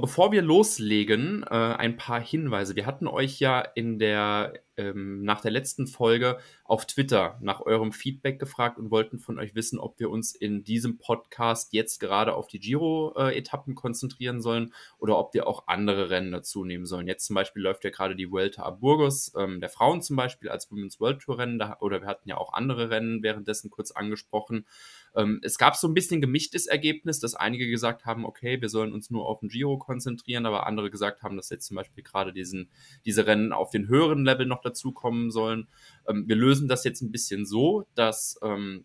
[0.00, 2.74] Bevor wir loslegen, äh, ein paar Hinweise.
[2.76, 7.92] Wir hatten euch ja in der, ähm, nach der letzten Folge auf Twitter nach eurem
[7.92, 12.34] Feedback gefragt und wollten von euch wissen, ob wir uns in diesem Podcast jetzt gerade
[12.34, 17.06] auf die Giro-Etappen konzentrieren sollen oder ob wir auch andere Rennen dazu nehmen sollen.
[17.06, 20.48] Jetzt zum Beispiel läuft ja gerade die Vuelta a Burgos ähm, der Frauen zum Beispiel
[20.48, 23.90] als Women's World Tour Rennen da, oder wir hatten ja auch andere Rennen währenddessen kurz
[23.90, 24.64] angesprochen.
[25.14, 28.92] Ähm, es gab so ein bisschen gemischtes Ergebnis, dass einige gesagt haben, okay, wir sollen
[28.92, 32.32] uns nur auf den Giro konzentrieren, aber andere gesagt haben, dass jetzt zum Beispiel gerade
[32.32, 32.70] diesen,
[33.04, 35.68] diese Rennen auf den höheren Level noch dazukommen sollen.
[36.08, 38.84] Ähm, wir lösen das jetzt ein bisschen so, dass ähm,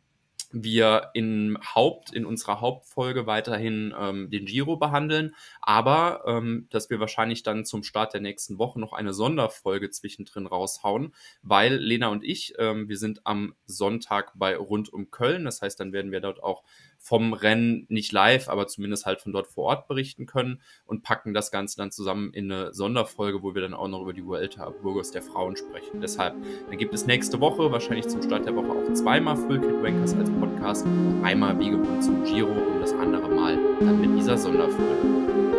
[0.52, 7.00] wir in Haupt, in unserer Hauptfolge weiterhin ähm, den Giro behandeln, aber ähm, dass wir
[7.00, 12.24] wahrscheinlich dann zum Start der nächsten Woche noch eine Sonderfolge zwischendrin raushauen, weil Lena und
[12.24, 16.22] ich, ähm, wir sind am Sonntag bei Rund um Köln, das heißt, dann werden wir
[16.22, 16.64] dort auch
[17.06, 21.36] vom Rennen nicht live, aber zumindest halt von dort vor Ort berichten können und packen
[21.36, 24.72] das Ganze dann zusammen in eine Sonderfolge, wo wir dann auch noch über die Vuelta
[24.72, 26.02] Burgos der Frauen sprechen.
[26.02, 26.34] Deshalb,
[26.68, 30.32] dann gibt es nächste Woche, wahrscheinlich zum Start der Woche auch zweimal Full Rankers als
[30.32, 30.88] Podcast.
[31.22, 35.55] Einmal wie gewohnt zum Giro und das andere Mal dann mit dieser Sonderfolge.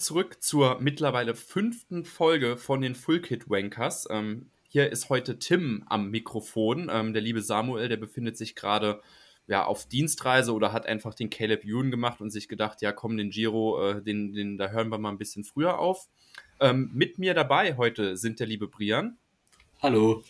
[0.00, 4.08] Zurück zur mittlerweile fünften Folge von den Full Kit Wankers.
[4.10, 6.90] Ähm, hier ist heute Tim am Mikrofon.
[6.92, 9.00] Ähm, der liebe Samuel, der befindet sich gerade
[9.46, 13.16] ja, auf Dienstreise oder hat einfach den Caleb Ewan gemacht und sich gedacht, ja komm,
[13.16, 16.08] den Giro, äh, den, den, da hören wir mal ein bisschen früher auf.
[16.60, 19.18] Ähm, mit mir dabei heute sind der liebe Brian.
[19.82, 20.22] Hallo.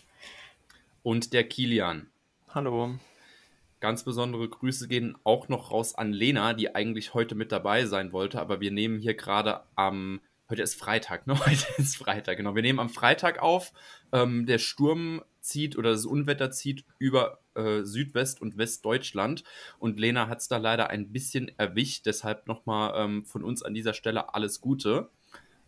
[1.02, 2.10] Und der Kilian.
[2.48, 2.98] Hallo.
[3.80, 8.12] Ganz besondere Grüße gehen auch noch raus an Lena, die eigentlich heute mit dabei sein
[8.12, 11.38] wollte, aber wir nehmen hier gerade am, heute ist Freitag, ne?
[11.46, 12.54] Heute ist Freitag, genau.
[12.54, 13.72] Wir nehmen am Freitag auf.
[14.12, 19.44] Ähm, der Sturm zieht oder das Unwetter zieht über äh, Südwest- und Westdeutschland
[19.78, 22.04] und Lena hat es da leider ein bisschen erwischt.
[22.04, 25.08] Deshalb nochmal ähm, von uns an dieser Stelle alles Gute.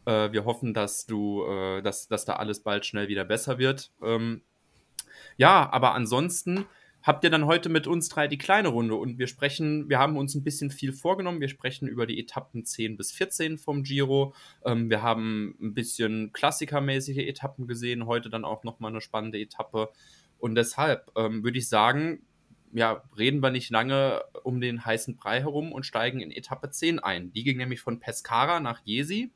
[0.05, 3.91] Äh, wir hoffen, dass du, äh, dass, dass da alles bald schnell wieder besser wird.
[4.03, 4.43] Ähm,
[5.39, 6.67] ja, aber ansonsten
[7.03, 10.17] habt ihr dann heute mit uns drei die kleine Runde und wir sprechen, wir haben
[10.17, 11.41] uns ein bisschen viel vorgenommen.
[11.41, 14.35] Wir sprechen über die Etappen 10 bis 14 vom Giro.
[14.65, 19.91] Ähm, wir haben ein bisschen klassikermäßige Etappen gesehen, heute dann auch nochmal eine spannende Etappe.
[20.39, 22.23] Und deshalb ähm, würde ich sagen,
[22.73, 26.99] ja, reden wir nicht lange um den heißen Brei herum und steigen in Etappe 10
[27.01, 27.33] ein.
[27.33, 29.31] Die ging nämlich von Pescara nach Jesi.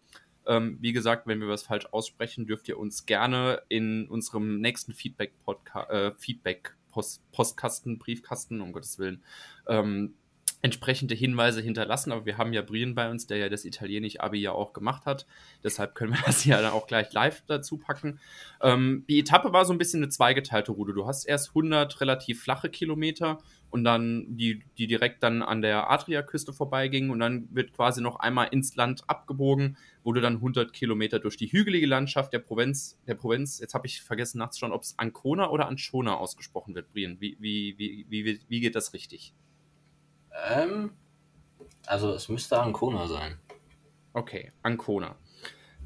[0.46, 4.94] Ähm, wie gesagt, wenn wir was falsch aussprechen, dürft ihr uns gerne in unserem nächsten
[4.94, 9.22] Feedback-Podcast, äh, Feedback Post, Postkasten, Briefkasten, um Gottes Willen,
[9.68, 10.14] ähm,
[10.62, 12.10] entsprechende Hinweise hinterlassen.
[12.10, 15.26] Aber wir haben ja Brian bei uns, der ja das Italienisch-Abi ja auch gemacht hat.
[15.62, 18.18] Deshalb können wir das ja dann auch gleich live dazu packen.
[18.62, 20.94] Ähm, die Etappe war so ein bisschen eine zweigeteilte Route.
[20.94, 23.38] Du hast erst 100 relativ flache Kilometer
[23.76, 28.16] und dann die, die direkt dann an der Adriaküste vorbeigingen und dann wird quasi noch
[28.16, 32.98] einmal ins Land abgebogen, wo du dann 100 Kilometer durch die hügelige Landschaft der Provinz,
[33.06, 37.20] der Provinz, jetzt habe ich vergessen nachzuschauen, ob es Ancona oder Anchona ausgesprochen wird, Brian.
[37.20, 39.34] Wie, wie, wie, wie, wie geht das richtig?
[40.48, 40.92] Ähm,
[41.84, 43.36] also es müsste Ancona sein.
[44.14, 45.16] Okay, Ancona.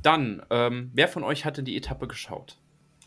[0.01, 2.57] Dann, ähm, wer von euch hatte die Etappe geschaut?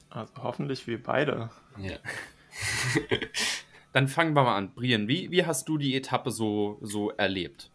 [0.09, 1.51] Also hoffentlich wir beide.
[1.79, 1.99] Ja.
[3.93, 4.73] Dann fangen wir mal an.
[4.73, 7.71] Brian, wie, wie hast du die Etappe so, so erlebt?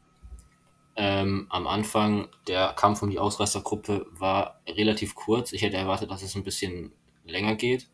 [0.96, 5.52] Ähm, am Anfang, der Kampf um die Ausreißergruppe war relativ kurz.
[5.52, 6.92] Ich hätte erwartet, dass es ein bisschen
[7.24, 7.88] länger geht,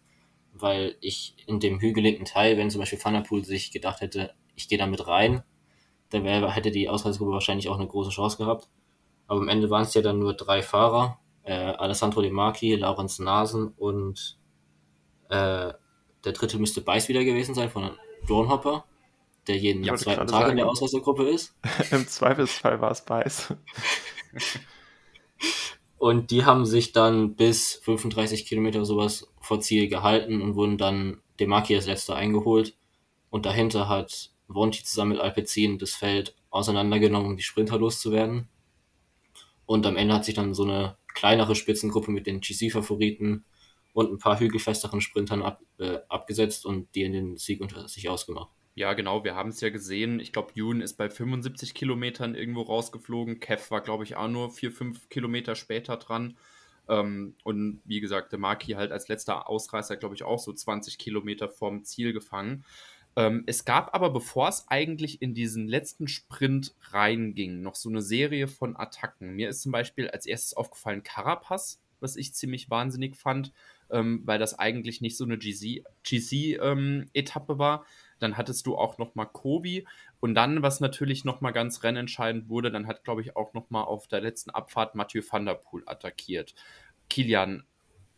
[0.54, 4.78] weil ich in dem hügeligen Teil, wenn zum Beispiel Thunderpool sich gedacht hätte, ich gehe
[4.78, 5.42] da mit rein,
[6.08, 8.70] dann wär, hätte die Ausreißergruppe wahrscheinlich auch eine große Chance gehabt.
[9.26, 13.18] Aber am Ende waren es ja dann nur drei Fahrer, äh, Alessandro De Marchi, Laurenz
[13.18, 14.38] Nasen und
[15.28, 15.74] äh,
[16.24, 18.84] der dritte müsste Beiß wieder gewesen sein von Dornhopper,
[19.46, 20.50] der jeden ja, zweiten Tag sagen.
[20.52, 21.54] in der Ausreißergruppe ist.
[21.90, 23.54] Im Zweifelsfall war es Beiß.
[25.98, 31.20] und die haben sich dann bis 35 Kilometer sowas vor Ziel gehalten und wurden dann
[31.40, 32.76] Demarki als letzter eingeholt.
[33.30, 38.48] Und dahinter hat Vonti zusammen mit Alpecin das Feld auseinandergenommen, um die Sprinter loszuwerden.
[39.66, 43.44] Und am Ende hat sich dann so eine kleinere Spitzengruppe mit den GC-Favoriten
[43.94, 48.08] und ein paar hügelfesteren Sprintern ab, äh, abgesetzt und die in den Sieg unter sich
[48.08, 48.50] ausgemacht.
[48.74, 50.18] Ja, genau, wir haben es ja gesehen.
[50.18, 53.38] Ich glaube, Jun ist bei 75 Kilometern irgendwo rausgeflogen.
[53.38, 56.36] Kev war, glaube ich, auch nur 4, 5 Kilometer später dran.
[56.88, 60.98] Ähm, und wie gesagt, der Maki halt als letzter Ausreißer, glaube ich, auch so 20
[60.98, 62.64] Kilometer vom Ziel gefangen.
[63.16, 68.02] Ähm, es gab aber, bevor es eigentlich in diesen letzten Sprint reinging, noch so eine
[68.02, 69.34] Serie von Attacken.
[69.36, 73.52] Mir ist zum Beispiel als erstes aufgefallen Carapaz, was ich ziemlich wahnsinnig fand,
[73.90, 76.62] ähm, weil das eigentlich nicht so eine GC-Etappe
[77.52, 77.84] ähm, war.
[78.18, 79.86] Dann hattest du auch noch mal Kobi
[80.20, 83.70] und dann, was natürlich noch mal ganz rennentscheidend wurde, dann hat, glaube ich, auch noch
[83.70, 86.54] mal auf der letzten Abfahrt Mathieu van der Poel attackiert.
[87.10, 87.64] Kilian,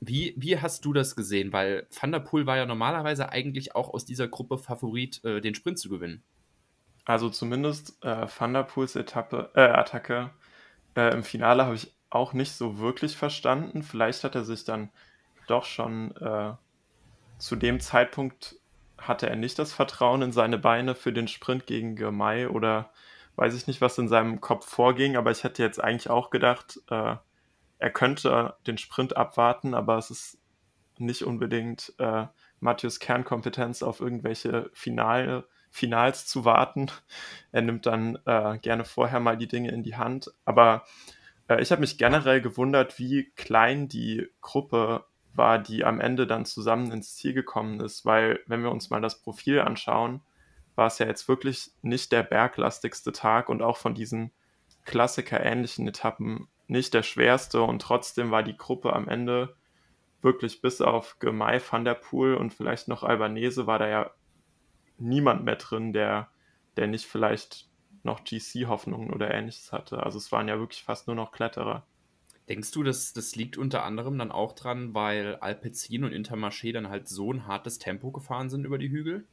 [0.01, 1.53] wie, wie hast du das gesehen?
[1.53, 5.55] Weil Van der Poel war ja normalerweise eigentlich auch aus dieser Gruppe Favorit, äh, den
[5.55, 6.23] Sprint zu gewinnen.
[7.05, 10.31] Also zumindest äh, Van der Poels Etappe, äh, Attacke
[10.97, 13.83] äh, im Finale habe ich auch nicht so wirklich verstanden.
[13.83, 14.91] Vielleicht hat er sich dann
[15.47, 16.53] doch schon äh,
[17.39, 18.57] zu dem Zeitpunkt
[18.99, 22.91] hatte er nicht das Vertrauen in seine Beine für den Sprint gegen Girmay oder
[23.37, 26.81] weiß ich nicht, was in seinem Kopf vorging, aber ich hätte jetzt eigentlich auch gedacht,
[26.91, 27.17] äh,
[27.79, 30.39] er könnte den Sprint abwarten, aber es ist
[30.99, 32.27] nicht unbedingt äh,
[32.61, 36.91] Matthews Kernkompetenz auf irgendwelche Finale, Finals zu warten.
[37.53, 40.33] Er nimmt dann äh, gerne vorher mal die Dinge in die Hand.
[40.47, 40.85] Aber
[41.49, 45.05] äh, ich habe mich generell gewundert, wie klein die Gruppe
[45.37, 49.01] war, die am Ende dann zusammen ins Ziel gekommen ist, weil wenn wir uns mal
[49.01, 50.21] das Profil anschauen,
[50.75, 54.31] war es ja jetzt wirklich nicht der berglastigste Tag und auch von diesen
[54.85, 59.57] Klassiker-ähnlichen Etappen nicht der schwerste und trotzdem war die Gruppe am Ende
[60.23, 64.11] wirklich bis auf Gemei van der Poel und vielleicht noch Albanese war da ja
[64.99, 66.29] niemand mehr drin, der,
[66.77, 67.69] der nicht vielleicht
[68.03, 70.03] noch GC-Hoffnungen oder ähnliches hatte.
[70.03, 71.87] Also es waren ja wirklich fast nur noch Kletterer.
[72.49, 76.89] Denkst du, dass das liegt unter anderem dann auch dran, weil Alpecin und Intermarché dann
[76.89, 79.25] halt so ein hartes Tempo gefahren sind über die Hügel?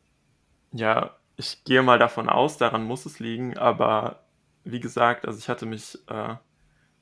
[0.71, 4.23] Ja, ich gehe mal davon aus, daran muss es liegen, aber
[4.63, 6.35] wie gesagt, also ich hatte mich äh,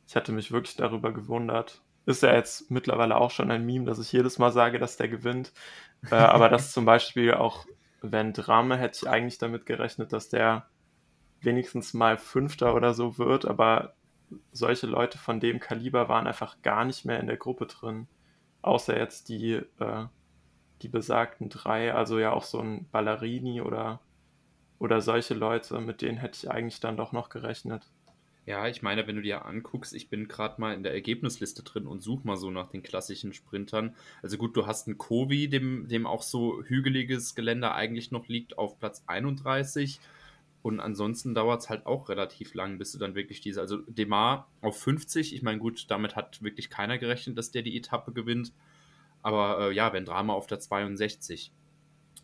[0.08, 1.82] ich hatte mich wirklich darüber gewundert.
[2.06, 5.08] Ist ja jetzt mittlerweile auch schon ein Meme, dass ich jedes Mal sage, dass der
[5.08, 5.54] gewinnt.
[6.10, 7.66] Äh, aber dass zum Beispiel auch
[8.02, 10.68] wenn Drame hätte ich eigentlich damit gerechnet, dass der
[11.40, 13.94] wenigstens mal Fünfter oder so wird, aber
[14.52, 18.08] solche Leute von dem Kaliber waren einfach gar nicht mehr in der Gruppe drin.
[18.62, 20.06] Außer jetzt die, äh,
[20.82, 24.00] die besagten drei, also ja auch so ein Ballerini oder,
[24.80, 27.90] oder solche Leute, mit denen hätte ich eigentlich dann doch noch gerechnet.
[28.48, 31.86] Ja, ich meine, wenn du dir anguckst, ich bin gerade mal in der Ergebnisliste drin
[31.86, 33.96] und suche mal so nach den klassischen Sprintern.
[34.24, 38.58] Also gut, du hast einen Kovi, dem, dem auch so hügeliges Gelände eigentlich noch liegt,
[38.58, 40.00] auf Platz 31.
[40.62, 44.48] Und ansonsten dauert es halt auch relativ lang, bis du dann wirklich diese, also Demar
[44.62, 48.54] auf 50, ich meine, gut, damit hat wirklich keiner gerechnet, dass der die Etappe gewinnt.
[49.24, 51.52] Aber äh, ja, wenn Drama auf der 62.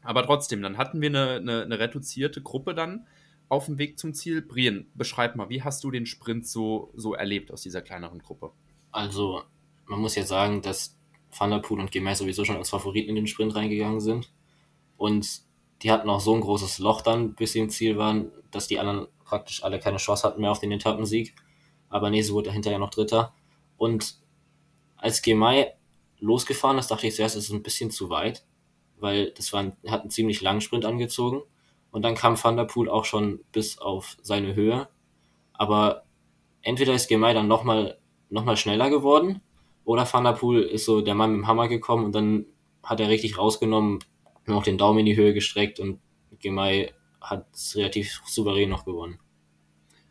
[0.04, 3.08] Aber trotzdem, dann hatten wir eine, eine, eine reduzierte Gruppe dann
[3.50, 4.42] auf dem Weg zum Ziel.
[4.42, 8.52] Brien, beschreib mal, wie hast du den Sprint so, so erlebt aus dieser kleineren Gruppe?
[8.92, 9.44] Also,
[9.88, 10.98] man muss ja sagen, dass
[11.38, 14.32] Van der Poel und Gemer sowieso schon als Favoriten in den Sprint reingegangen sind.
[14.96, 15.42] Und
[15.82, 18.80] die hatten auch so ein großes Loch dann, bis sie im Ziel waren, dass die
[18.80, 21.36] anderen praktisch alle keine Chance hatten mehr auf den Etappensieg.
[21.90, 23.34] Aber Nese wurde dahinter ja noch Dritter.
[23.78, 24.16] Und
[24.96, 25.76] als Gemei
[26.20, 28.46] losgefahren ist, dachte ich zuerst, es ist ein bisschen zu weit,
[28.98, 31.42] weil das war ein, hat einen ziemlich langen Sprint angezogen.
[31.92, 34.88] Und dann kam Van der Poel auch schon bis auf seine Höhe.
[35.54, 36.04] Aber
[36.62, 39.42] entweder ist Gemei dann nochmal noch mal schneller geworden
[39.86, 42.46] oder Van der Poel ist so der Mann mit dem Hammer gekommen und dann
[42.84, 44.00] hat er richtig rausgenommen
[44.48, 46.00] und auch den Daumen in die Höhe gestreckt und
[46.40, 49.20] Gemei hat relativ souverän noch gewonnen.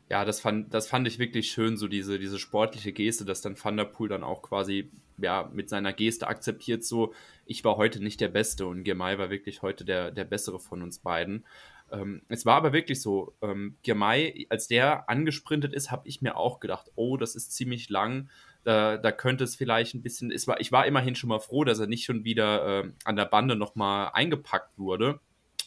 [0.08, 3.56] Ja, das fand, das fand ich wirklich schön, so diese, diese sportliche Geste, dass dann
[3.60, 7.12] Van der Poel dann auch quasi ja, mit seiner Geste akzeptiert, so,
[7.44, 10.82] ich war heute nicht der Beste und Girmay war wirklich heute der, der Bessere von
[10.82, 11.44] uns beiden.
[11.90, 16.36] Ähm, es war aber wirklich so, ähm, Girmay, als der angesprintet ist, habe ich mir
[16.36, 18.28] auch gedacht, oh, das ist ziemlich lang,
[18.66, 21.62] da, da könnte es vielleicht ein bisschen, es war, ich war immerhin schon mal froh,
[21.62, 25.20] dass er nicht schon wieder äh, an der Bande nochmal eingepackt wurde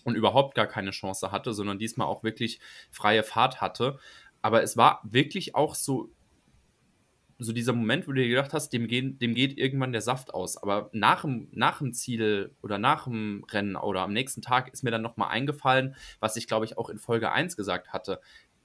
[0.04, 2.60] und überhaupt gar keine Chance hatte, sondern diesmal auch wirklich
[2.92, 4.00] freie Fahrt hatte.
[4.42, 6.12] Aber es war wirklich auch so
[7.42, 10.34] so dieser Moment, wo du dir gedacht hast, dem, gehen, dem geht irgendwann der Saft
[10.34, 10.58] aus.
[10.62, 14.84] Aber nach dem, nach dem Ziel oder nach dem Rennen oder am nächsten Tag ist
[14.84, 18.20] mir dann nochmal eingefallen, was ich glaube ich auch in Folge 1 gesagt hatte,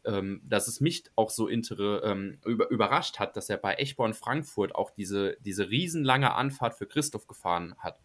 [0.07, 4.15] ähm, dass es mich auch so intere, ähm, über, überrascht hat, dass er bei Echborn
[4.15, 7.99] Frankfurt auch diese, diese riesenlange Anfahrt für Christoph gefahren hat.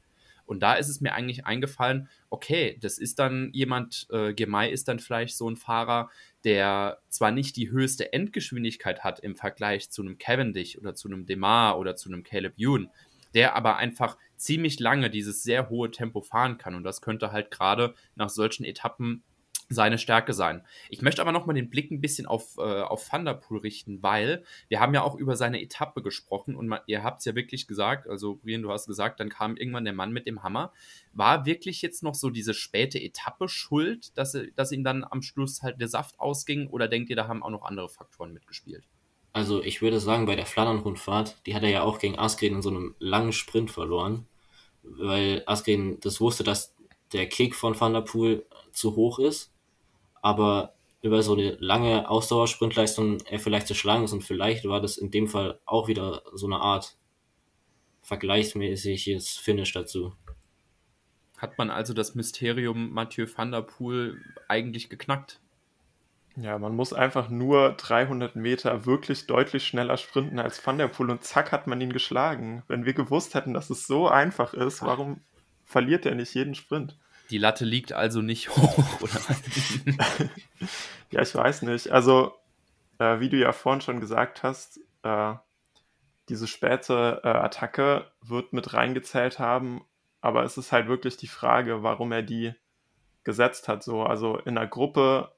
[0.49, 4.87] Und da ist es mir eigentlich eingefallen, okay, das ist dann jemand, äh, Gemei ist
[4.87, 6.09] dann vielleicht so ein Fahrer,
[6.43, 11.27] der zwar nicht die höchste Endgeschwindigkeit hat im Vergleich zu einem Cavendish oder zu einem
[11.27, 12.89] Demar oder zu einem Caleb Ewan,
[13.35, 16.73] der aber einfach ziemlich lange dieses sehr hohe Tempo fahren kann.
[16.73, 19.23] Und das könnte halt gerade nach solchen Etappen
[19.69, 20.63] seine Stärke sein.
[20.89, 24.01] Ich möchte aber nochmal den Blick ein bisschen auf, äh, auf Van der Poel richten,
[24.01, 27.35] weil wir haben ja auch über seine Etappe gesprochen und man, ihr habt es ja
[27.35, 30.73] wirklich gesagt, also Brian, du hast gesagt, dann kam irgendwann der Mann mit dem Hammer.
[31.13, 35.61] War wirklich jetzt noch so diese späte Etappe schuld, dass, dass ihm dann am Schluss
[35.61, 38.85] halt der Saft ausging oder denkt ihr, da haben auch noch andere Faktoren mitgespielt?
[39.33, 42.61] Also ich würde sagen, bei der Flandern-Rundfahrt, die hat er ja auch gegen Asgreen in
[42.63, 44.25] so einem langen Sprint verloren,
[44.81, 46.73] weil Asgreen das wusste, dass
[47.13, 49.51] der Kick von Van der Poel zu hoch ist
[50.21, 54.97] aber über so eine lange Ausdauersprintleistung er vielleicht zu schlagen ist und vielleicht war das
[54.97, 56.97] in dem Fall auch wieder so eine Art
[58.01, 60.13] vergleichsmäßiges Finish dazu.
[61.37, 65.39] Hat man also das Mysterium Mathieu van der Poel eigentlich geknackt?
[66.35, 71.09] Ja, man muss einfach nur 300 Meter wirklich deutlich schneller sprinten als Van der Poel
[71.09, 72.63] und zack hat man ihn geschlagen.
[72.67, 75.21] Wenn wir gewusst hätten, dass es so einfach ist, warum
[75.65, 76.97] verliert er nicht jeden Sprint?
[77.29, 79.19] Die Latte liegt also nicht hoch, oder?
[81.11, 81.89] ja, ich weiß nicht.
[81.89, 82.33] Also,
[82.97, 85.33] äh, wie du ja vorhin schon gesagt hast, äh,
[86.29, 89.81] diese späte äh, Attacke wird mit reingezählt haben,
[90.21, 92.53] aber es ist halt wirklich die Frage, warum er die
[93.23, 93.83] gesetzt hat.
[93.83, 95.33] So, also in der Gruppe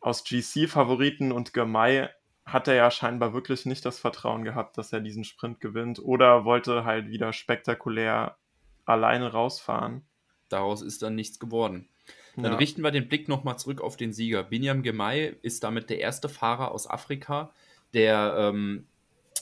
[0.00, 2.10] aus GC-Favoriten und Gemei
[2.44, 6.44] hat er ja scheinbar wirklich nicht das Vertrauen gehabt, dass er diesen Sprint gewinnt oder
[6.44, 8.36] wollte halt wieder spektakulär
[8.84, 10.06] alleine rausfahren
[10.52, 11.88] daraus ist dann nichts geworden.
[12.36, 12.56] Dann ja.
[12.56, 14.42] richten wir den Blick nochmal zurück auf den Sieger.
[14.42, 17.52] Binyam Gemay ist damit der erste Fahrer aus Afrika,
[17.92, 18.86] der, ähm,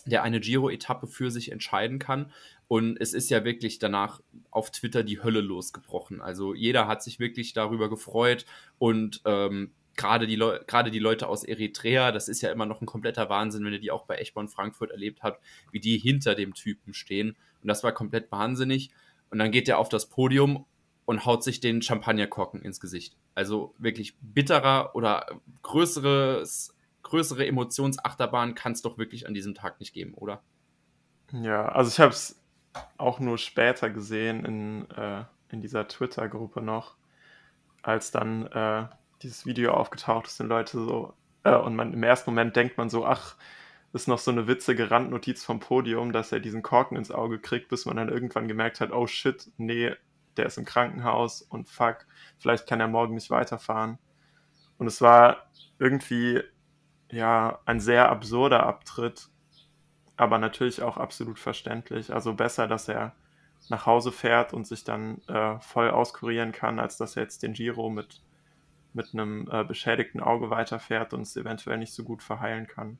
[0.06, 2.32] der eine Giro-Etappe für sich entscheiden kann.
[2.66, 6.20] Und es ist ja wirklich danach auf Twitter die Hölle losgebrochen.
[6.20, 8.44] Also jeder hat sich wirklich darüber gefreut
[8.78, 12.86] und ähm, gerade die, gerade die Leute aus Eritrea, das ist ja immer noch ein
[12.86, 16.54] kompletter Wahnsinn, wenn ihr die auch bei Eschborn Frankfurt erlebt habt, wie die hinter dem
[16.54, 17.36] Typen stehen.
[17.62, 18.90] Und das war komplett wahnsinnig.
[19.30, 20.64] Und dann geht er auf das Podium
[21.10, 23.16] und haut sich den Champagnerkorken ins Gesicht.
[23.34, 25.26] Also wirklich bitterer oder
[25.62, 30.40] größeres, größere Emotionsachterbahn kann es doch wirklich an diesem Tag nicht geben, oder?
[31.32, 32.40] Ja, also ich habe es
[32.96, 36.94] auch nur später gesehen in, äh, in dieser Twitter-Gruppe noch,
[37.82, 38.86] als dann äh,
[39.20, 42.88] dieses Video aufgetaucht ist, sind Leute so, äh, und man im ersten Moment denkt man
[42.88, 43.34] so, ach,
[43.92, 47.68] ist noch so eine witzige Randnotiz vom Podium, dass er diesen Korken ins Auge kriegt,
[47.68, 49.92] bis man dann irgendwann gemerkt hat, oh shit, nee,
[50.36, 52.06] der ist im Krankenhaus und fuck,
[52.38, 53.98] vielleicht kann er morgen nicht weiterfahren.
[54.78, 56.42] Und es war irgendwie
[57.10, 59.28] ja ein sehr absurder Abtritt,
[60.16, 62.12] aber natürlich auch absolut verständlich.
[62.12, 63.14] Also besser, dass er
[63.68, 67.52] nach Hause fährt und sich dann äh, voll auskurieren kann, als dass er jetzt den
[67.52, 68.22] Giro mit,
[68.94, 72.98] mit einem äh, beschädigten Auge weiterfährt und es eventuell nicht so gut verheilen kann.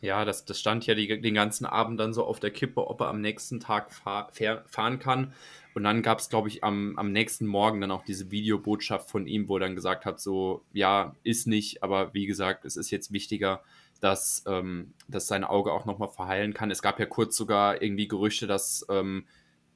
[0.00, 3.00] Ja, das, das stand ja die, den ganzen Abend dann so auf der Kippe, ob
[3.00, 4.30] er am nächsten Tag fahr,
[4.66, 5.32] fahren kann.
[5.78, 9.28] Und dann gab es, glaube ich, am, am nächsten Morgen dann auch diese Videobotschaft von
[9.28, 12.90] ihm, wo er dann gesagt hat, so, ja, ist nicht, aber wie gesagt, es ist
[12.90, 13.62] jetzt wichtiger,
[14.00, 16.72] dass, ähm, dass sein Auge auch nochmal verheilen kann.
[16.72, 19.26] Es gab ja kurz sogar irgendwie Gerüchte, dass ähm,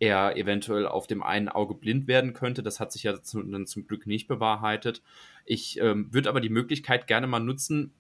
[0.01, 2.65] er eventuell auf dem einen Auge blind werden könnte.
[2.65, 5.03] Das hat sich ja dann zum Glück nicht bewahrheitet.
[5.45, 7.95] Ich ähm, würde aber die Möglichkeit gerne mal nutzen,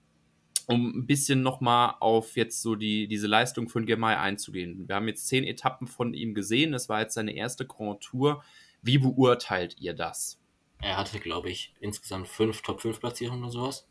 [0.72, 4.88] um ein bisschen nochmal auf jetzt so die, diese Leistung von Gemay einzugehen.
[4.88, 6.74] Wir haben jetzt zehn Etappen von ihm gesehen.
[6.74, 8.42] Es war jetzt seine erste Grand Tour.
[8.82, 10.40] Wie beurteilt ihr das?
[10.80, 13.88] Er hatte, glaube ich, insgesamt fünf Top-5-Platzierungen oder sowas.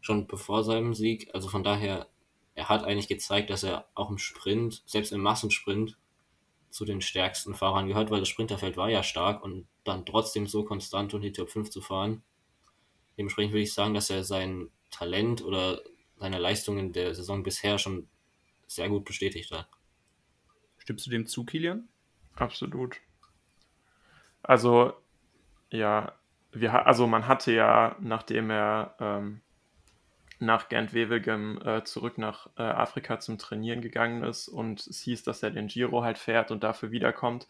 [0.00, 1.30] Schon bevor seinem Sieg.
[1.34, 2.08] Also von daher,
[2.54, 5.96] er hat eigentlich gezeigt, dass er auch im Sprint, selbst im Massensprint,
[6.70, 10.64] zu den stärksten Fahrern gehört, weil das Sprinterfeld war ja stark und dann trotzdem so
[10.64, 12.22] konstant und die Top 5 zu fahren.
[13.16, 15.80] Dementsprechend würde ich sagen, dass er sein Talent oder
[16.16, 18.08] seine Leistungen der Saison bisher schon
[18.66, 19.68] sehr gut bestätigt hat.
[20.78, 21.88] Stimmst du dem zu, Kilian?
[22.34, 22.96] Absolut.
[24.42, 24.94] Also,
[25.70, 26.12] ja,
[26.52, 29.40] wir, also man hatte ja, nachdem er ähm,
[30.38, 35.42] nach Gent-Wevelgem äh, zurück nach äh, Afrika zum Trainieren gegangen ist und es hieß, dass
[35.42, 37.46] er den Giro halt fährt und dafür wiederkommt,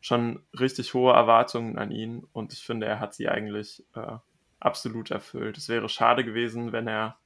[0.00, 4.16] schon richtig hohe Erwartungen an ihn und ich finde, er hat sie eigentlich äh,
[4.60, 5.58] absolut erfüllt.
[5.58, 7.16] Es wäre schade gewesen, wenn er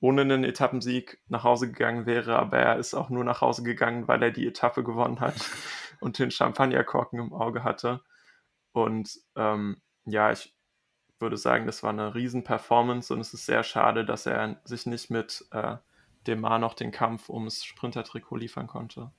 [0.00, 4.06] ohne einen Etappensieg nach Hause gegangen wäre, aber er ist auch nur nach Hause gegangen,
[4.06, 5.34] weil er die Etappe gewonnen hat
[6.00, 8.00] und den Champagnerkorken im Auge hatte.
[8.72, 10.54] Und ähm, ja, ich
[11.18, 15.10] würde sagen, das war eine Riesen-Performance und es ist sehr schade, dass er sich nicht
[15.10, 15.76] mit äh,
[16.26, 19.10] Demar noch den Kampf ums Sprintertrikot liefern konnte.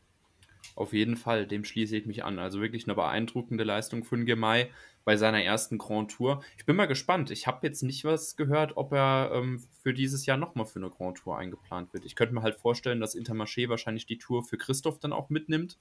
[0.76, 2.40] Auf jeden Fall, dem schließe ich mich an.
[2.40, 4.72] Also wirklich eine beeindruckende Leistung von Gemay
[5.10, 6.44] bei seiner ersten Grand Tour.
[6.56, 7.32] Ich bin mal gespannt.
[7.32, 10.92] Ich habe jetzt nicht was gehört, ob er ähm, für dieses Jahr nochmal für eine
[10.92, 12.06] Grand Tour eingeplant wird.
[12.06, 15.80] Ich könnte mir halt vorstellen, dass Intermarché wahrscheinlich die Tour für Christoph dann auch mitnimmt.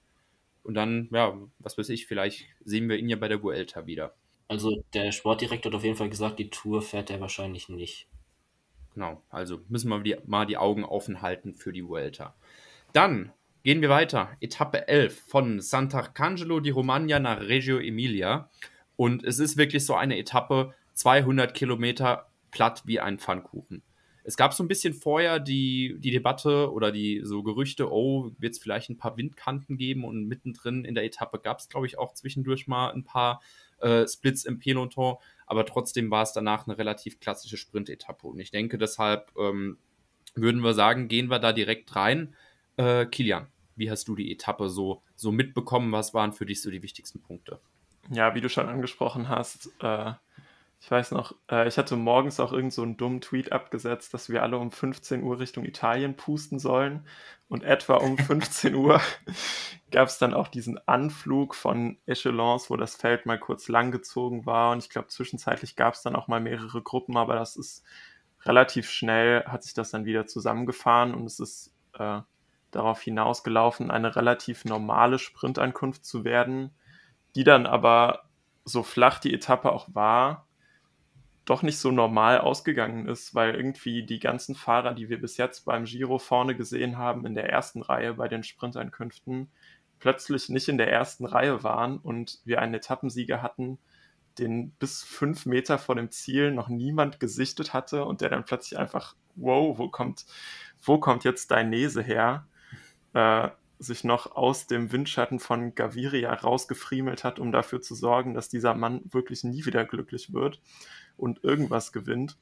[0.62, 4.14] Und dann, ja, was weiß ich, vielleicht sehen wir ihn ja bei der Vuelta wieder.
[4.48, 8.08] Also der Sportdirektor hat auf jeden Fall gesagt, die Tour fährt er wahrscheinlich nicht.
[8.94, 12.34] Genau, also müssen wir die, mal die Augen offen halten für die Vuelta.
[12.94, 14.30] Dann gehen wir weiter.
[14.40, 18.48] Etappe 11 von Sant'Arcangelo di Romagna nach Reggio Emilia.
[18.98, 23.84] Und es ist wirklich so eine Etappe, 200 Kilometer platt wie ein Pfannkuchen.
[24.24, 28.54] Es gab so ein bisschen vorher die, die Debatte oder die so Gerüchte, oh, wird
[28.54, 31.96] es vielleicht ein paar Windkanten geben und mittendrin in der Etappe gab es, glaube ich,
[31.96, 33.40] auch zwischendurch mal ein paar
[33.78, 35.14] äh, Splits im Peloton,
[35.46, 39.78] aber trotzdem war es danach eine relativ klassische Sprint-Etappe und ich denke deshalb ähm,
[40.34, 42.34] würden wir sagen, gehen wir da direkt rein.
[42.76, 45.92] Äh, Kilian, wie hast du die Etappe so, so mitbekommen?
[45.92, 47.60] Was waren für dich so die wichtigsten Punkte?
[48.10, 50.12] Ja, wie du schon angesprochen hast, äh,
[50.80, 54.28] ich weiß noch, äh, ich hatte morgens auch irgend so einen dummen Tweet abgesetzt, dass
[54.28, 57.06] wir alle um 15 Uhr Richtung Italien pusten sollen.
[57.48, 59.00] Und etwa um 15 Uhr
[59.90, 64.72] gab es dann auch diesen Anflug von Echelons, wo das Feld mal kurz langgezogen war.
[64.72, 67.84] Und ich glaube, zwischenzeitlich gab es dann auch mal mehrere Gruppen, aber das ist
[68.44, 72.20] relativ schnell, hat sich das dann wieder zusammengefahren und es ist äh,
[72.70, 76.70] darauf hinausgelaufen, eine relativ normale Sprintankunft zu werden,
[77.38, 78.24] die dann aber
[78.64, 80.48] so flach die Etappe auch war,
[81.44, 85.64] doch nicht so normal ausgegangen ist, weil irgendwie die ganzen Fahrer, die wir bis jetzt
[85.64, 89.52] beim Giro vorne gesehen haben, in der ersten Reihe bei den Sprinteinkünften,
[90.00, 93.78] plötzlich nicht in der ersten Reihe waren und wir einen Etappensieger hatten,
[94.40, 98.80] den bis fünf Meter vor dem Ziel noch niemand gesichtet hatte und der dann plötzlich
[98.80, 100.26] einfach, wow, wo kommt,
[100.82, 102.48] wo kommt jetzt Dainese her?
[103.14, 108.48] Äh, sich noch aus dem Windschatten von Gaviria rausgefriemelt hat, um dafür zu sorgen, dass
[108.48, 110.60] dieser Mann wirklich nie wieder glücklich wird
[111.16, 112.36] und irgendwas gewinnt.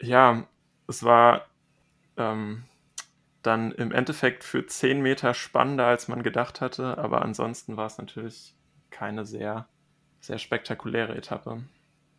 [0.00, 0.46] Ja,
[0.86, 1.46] es war
[2.16, 2.64] ähm,
[3.42, 7.98] dann im Endeffekt für 10 Meter spannender, als man gedacht hatte, aber ansonsten war es
[7.98, 8.54] natürlich
[8.90, 9.68] keine sehr,
[10.20, 11.62] sehr spektakuläre Etappe.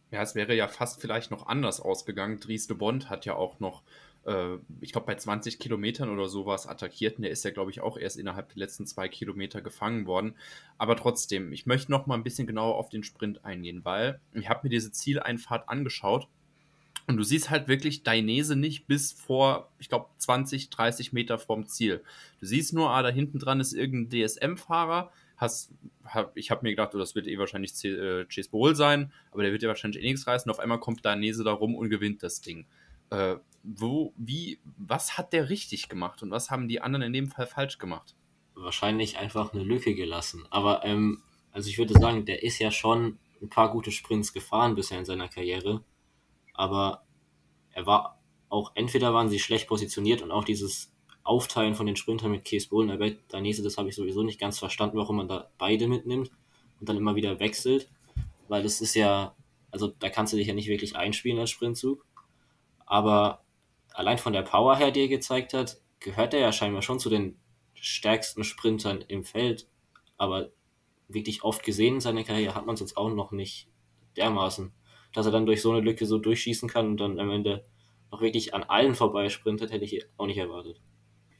[0.09, 2.39] Ja, es wäre ja fast vielleicht noch anders ausgegangen.
[2.39, 3.83] Dries de Bond hat ja auch noch
[4.27, 7.17] äh, ich glaube, bei 20 Kilometern oder sowas attackiert.
[7.17, 10.35] Und der ist ja, glaube ich, auch erst innerhalb der letzten zwei Kilometer gefangen worden.
[10.77, 14.49] Aber trotzdem, ich möchte noch mal ein bisschen genauer auf den Sprint eingehen, weil ich
[14.49, 16.27] habe mir diese Zieleinfahrt angeschaut.
[17.09, 21.65] Und du siehst halt wirklich Dainese nicht bis vor, ich glaube, 20, 30 Meter vorm
[21.65, 22.03] Ziel.
[22.41, 25.09] Du siehst nur, ah, da hinten dran ist irgendein DSM-Fahrer.
[25.37, 25.71] Hast,
[26.03, 29.13] hab, ich habe mir gedacht, oh, das wird eh wahrscheinlich C äh, Chase Bowl sein,
[29.31, 30.51] aber der wird ja wahrscheinlich eh nichts reißen.
[30.51, 32.65] Auf einmal kommt Dainese da rum und gewinnt das Ding.
[33.09, 33.35] Äh,
[33.75, 37.47] wo, wie, was hat der richtig gemacht und was haben die anderen in dem Fall
[37.47, 38.15] falsch gemacht?
[38.55, 40.45] Wahrscheinlich einfach eine Lücke gelassen.
[40.49, 44.75] Aber ähm, also ich würde sagen, der ist ja schon ein paar gute Sprints gefahren
[44.75, 45.83] bisher in seiner Karriere.
[46.53, 47.03] Aber
[47.71, 52.31] er war auch, entweder waren sie schlecht positioniert und auch dieses Aufteilen von den Sprintern
[52.31, 55.51] mit Bullen, aber der nächste, das habe ich sowieso nicht ganz verstanden, warum man da
[55.57, 56.31] beide mitnimmt
[56.79, 57.89] und dann immer wieder wechselt.
[58.47, 59.35] Weil das ist ja,
[59.71, 62.05] also da kannst du dich ja nicht wirklich einspielen als Sprintzug.
[62.85, 63.43] Aber
[63.97, 67.09] allein von der Power her, die er gezeigt hat, gehört er ja scheinbar schon zu
[67.09, 67.39] den
[67.73, 69.67] stärksten Sprintern im Feld.
[70.17, 70.49] Aber
[71.07, 73.69] wirklich oft gesehen in seiner Karriere hat man es jetzt auch noch nicht
[74.15, 74.71] dermaßen,
[75.13, 77.65] dass er dann durch so eine Lücke so durchschießen kann und dann am Ende
[78.11, 80.79] noch wirklich an allen vorbei sprintet, hätte ich auch nicht erwartet.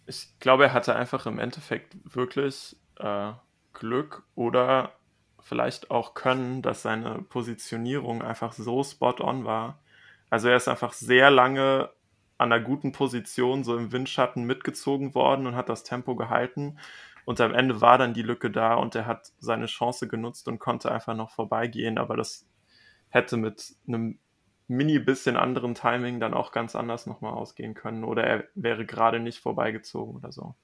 [0.07, 3.33] Ich glaube, er hatte einfach im Endeffekt wirklich äh,
[3.73, 4.93] Glück oder
[5.41, 9.79] vielleicht auch Können, dass seine Positionierung einfach so spot on war.
[10.29, 11.89] Also er ist einfach sehr lange
[12.37, 16.77] an einer guten Position so im Windschatten mitgezogen worden und hat das Tempo gehalten.
[17.25, 20.59] Und am Ende war dann die Lücke da und er hat seine Chance genutzt und
[20.59, 21.97] konnte einfach noch vorbeigehen.
[21.97, 22.47] Aber das
[23.09, 24.19] hätte mit einem
[24.67, 28.03] mini bisschen anderen Timing dann auch ganz anders nochmal ausgehen können.
[28.03, 30.55] Oder er wäre gerade nicht vorbeigezogen oder so.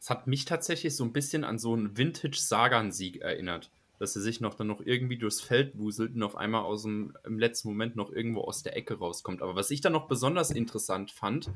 [0.00, 4.40] Es hat mich tatsächlich so ein bisschen an so einen Vintage-Sagan-Sieg erinnert dass er sich
[4.40, 7.96] noch dann noch irgendwie durchs Feld wuselt und auf einmal aus dem im letzten Moment
[7.96, 9.42] noch irgendwo aus der Ecke rauskommt.
[9.42, 11.50] Aber was ich dann noch besonders interessant fand,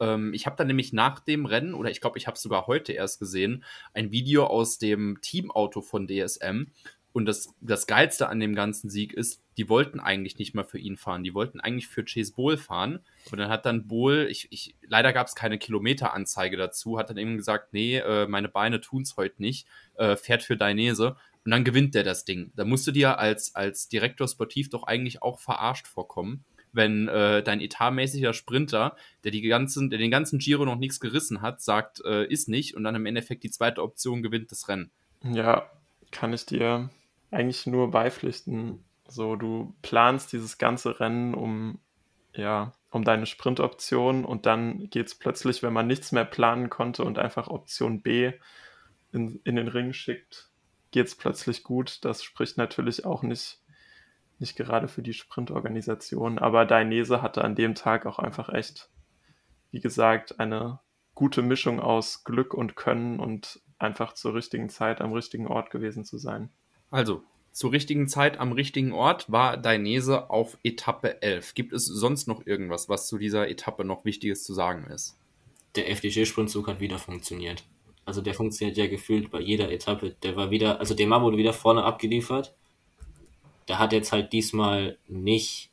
[0.00, 2.66] ähm, ich habe dann nämlich nach dem Rennen, oder ich glaube, ich habe es sogar
[2.66, 6.66] heute erst gesehen, ein Video aus dem Teamauto von DSM.
[7.12, 10.78] Und das, das Geilste an dem ganzen Sieg ist, die wollten eigentlich nicht mal für
[10.78, 11.22] ihn fahren.
[11.22, 13.00] Die wollten eigentlich für Chase Bowl fahren.
[13.30, 17.18] Und dann hat dann Bohl, ich, ich, leider gab es keine Kilometeranzeige dazu, hat dann
[17.18, 21.16] eben gesagt, nee, äh, meine Beine tun es heute nicht, äh, fährt für Dainese.
[21.44, 22.52] Und dann gewinnt der das Ding.
[22.54, 27.42] Da musst du dir als, als Direktor Sportiv doch eigentlich auch verarscht vorkommen, wenn äh,
[27.42, 32.02] dein etatmäßiger Sprinter, der, die ganzen, der den ganzen Giro noch nichts gerissen hat, sagt,
[32.04, 34.90] äh, ist nicht und dann im Endeffekt die zweite Option gewinnt das Rennen.
[35.22, 35.70] Ja,
[36.10, 36.90] kann ich dir
[37.30, 38.84] eigentlich nur beipflichten.
[39.08, 41.78] So, du planst dieses ganze Rennen um,
[42.34, 47.04] ja, um deine Sprintoption und dann geht es plötzlich, wenn man nichts mehr planen konnte
[47.04, 48.32] und einfach Option B
[49.12, 50.50] in, in den Ring schickt,
[50.92, 52.04] geht es plötzlich gut.
[52.04, 53.58] Das spricht natürlich auch nicht,
[54.38, 56.38] nicht gerade für die Sprintorganisation.
[56.38, 58.88] Aber Dainese hatte an dem Tag auch einfach echt,
[59.72, 60.78] wie gesagt, eine
[61.14, 66.04] gute Mischung aus Glück und Können und einfach zur richtigen Zeit am richtigen Ort gewesen
[66.04, 66.50] zu sein.
[66.90, 71.54] Also, zur richtigen Zeit am richtigen Ort war Dainese auf Etappe 11.
[71.54, 75.18] Gibt es sonst noch irgendwas, was zu dieser Etappe noch Wichtiges zu sagen ist?
[75.74, 77.64] Der FDG-Sprintzug hat wieder funktioniert.
[78.04, 80.16] Also der funktioniert ja gefühlt bei jeder Etappe.
[80.22, 82.54] Der war wieder, also Demar wurde wieder vorne abgeliefert.
[83.68, 85.70] Der hat jetzt halt diesmal nicht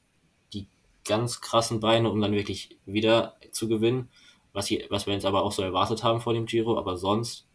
[0.54, 0.68] die
[1.06, 4.10] ganz krassen Beine, um dann wirklich wieder zu gewinnen,
[4.54, 6.78] was, hier, was wir jetzt aber auch so erwartet haben vor dem Giro.
[6.78, 7.48] Aber sonst,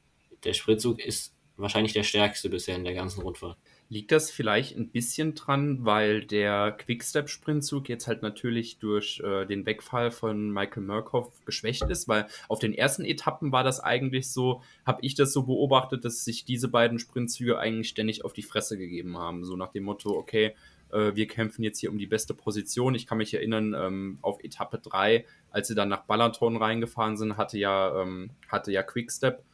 [0.43, 3.59] der Sprintzug ist wahrscheinlich der stärkste bisher in der ganzen Rundfahrt.
[3.95, 9.67] Liegt das vielleicht ein bisschen dran, weil der Quickstep-Sprintzug jetzt halt natürlich durch äh, den
[9.67, 12.09] Wegfall von Michael Murkoff geschwächt ist?
[12.09, 16.25] Weil auf den ersten Etappen war das eigentlich so, habe ich das so beobachtet, dass
[16.25, 19.45] sich diese beiden Sprintzüge eigentlich ständig auf die Fresse gegeben haben.
[19.45, 20.57] So nach dem Motto, okay,
[20.91, 22.97] äh, wir kämpfen jetzt hier um die beste Position.
[22.97, 27.37] Ich kann mich erinnern, ähm, auf Etappe 3, als sie dann nach Balaton reingefahren sind,
[27.37, 29.45] hatte ja, ähm, hatte ja Quickstep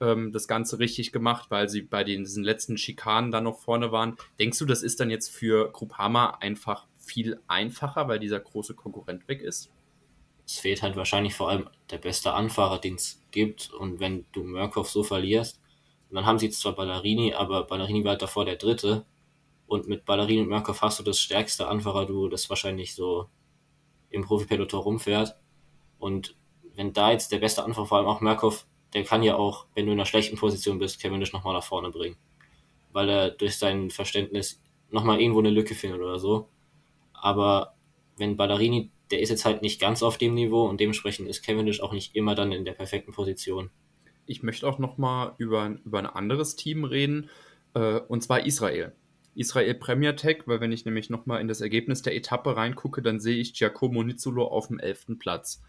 [0.00, 3.92] ähm, das Ganze richtig gemacht, weil sie bei den, diesen letzten Schikanen dann noch vorne
[3.92, 4.16] waren.
[4.38, 9.28] Denkst du, das ist dann jetzt für Groupama einfach viel einfacher, weil dieser große Konkurrent
[9.28, 9.70] weg ist?
[10.46, 13.70] Es fehlt halt wahrscheinlich vor allem der beste Anfahrer, den es gibt.
[13.72, 15.60] Und wenn du Murkoff so verlierst,
[16.10, 19.04] dann haben sie jetzt zwar Ballerini, aber Ballerini war halt davor der Dritte.
[19.66, 23.28] Und mit Ballerini und Murkoff hast du das stärkste Anfahrer-Duo, das wahrscheinlich so
[24.10, 25.36] im Profi-Peloton rumfährt.
[25.98, 26.36] Und
[26.74, 29.86] wenn da jetzt der beste Anfahrer, vor allem auch Murkoff, der kann ja auch, wenn
[29.86, 32.16] du in einer schlechten Position bist, Cavendish nochmal nach vorne bringen.
[32.92, 36.48] Weil er durch sein Verständnis nochmal irgendwo eine Lücke findet oder so.
[37.12, 37.74] Aber
[38.16, 41.80] wenn Ballerini, der ist jetzt halt nicht ganz auf dem Niveau und dementsprechend ist Cavendish
[41.80, 43.70] auch nicht immer dann in der perfekten Position.
[44.26, 47.30] Ich möchte auch nochmal über, über ein anderes Team reden,
[47.74, 48.92] äh, und zwar Israel.
[49.34, 53.20] Israel Premier Tech, weil wenn ich nämlich nochmal in das Ergebnis der Etappe reingucke, dann
[53.20, 55.18] sehe ich Giacomo Nizzolo auf dem 11.
[55.18, 55.62] Platz.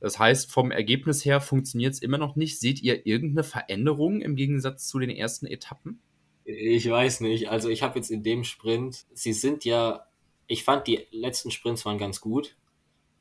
[0.00, 2.60] Das heißt, vom Ergebnis her funktioniert es immer noch nicht.
[2.60, 6.00] Seht ihr irgendeine Veränderung im Gegensatz zu den ersten Etappen?
[6.44, 7.48] Ich weiß nicht.
[7.48, 10.06] Also ich habe jetzt in dem Sprint, sie sind ja,
[10.46, 12.56] ich fand die letzten Sprints waren ganz gut.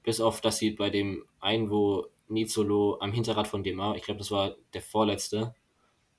[0.04, 4.20] Bis auf, dass sie bei dem einen, wo Nizolo am Hinterrad von Demar, ich glaube,
[4.20, 5.56] das war der vorletzte,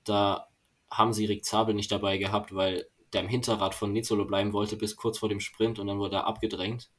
[0.03, 0.47] da
[0.89, 4.75] haben sie Rick Zabel nicht dabei gehabt, weil der am Hinterrad von Nizolo bleiben wollte
[4.75, 6.89] bis kurz vor dem Sprint und dann wurde er abgedrängt.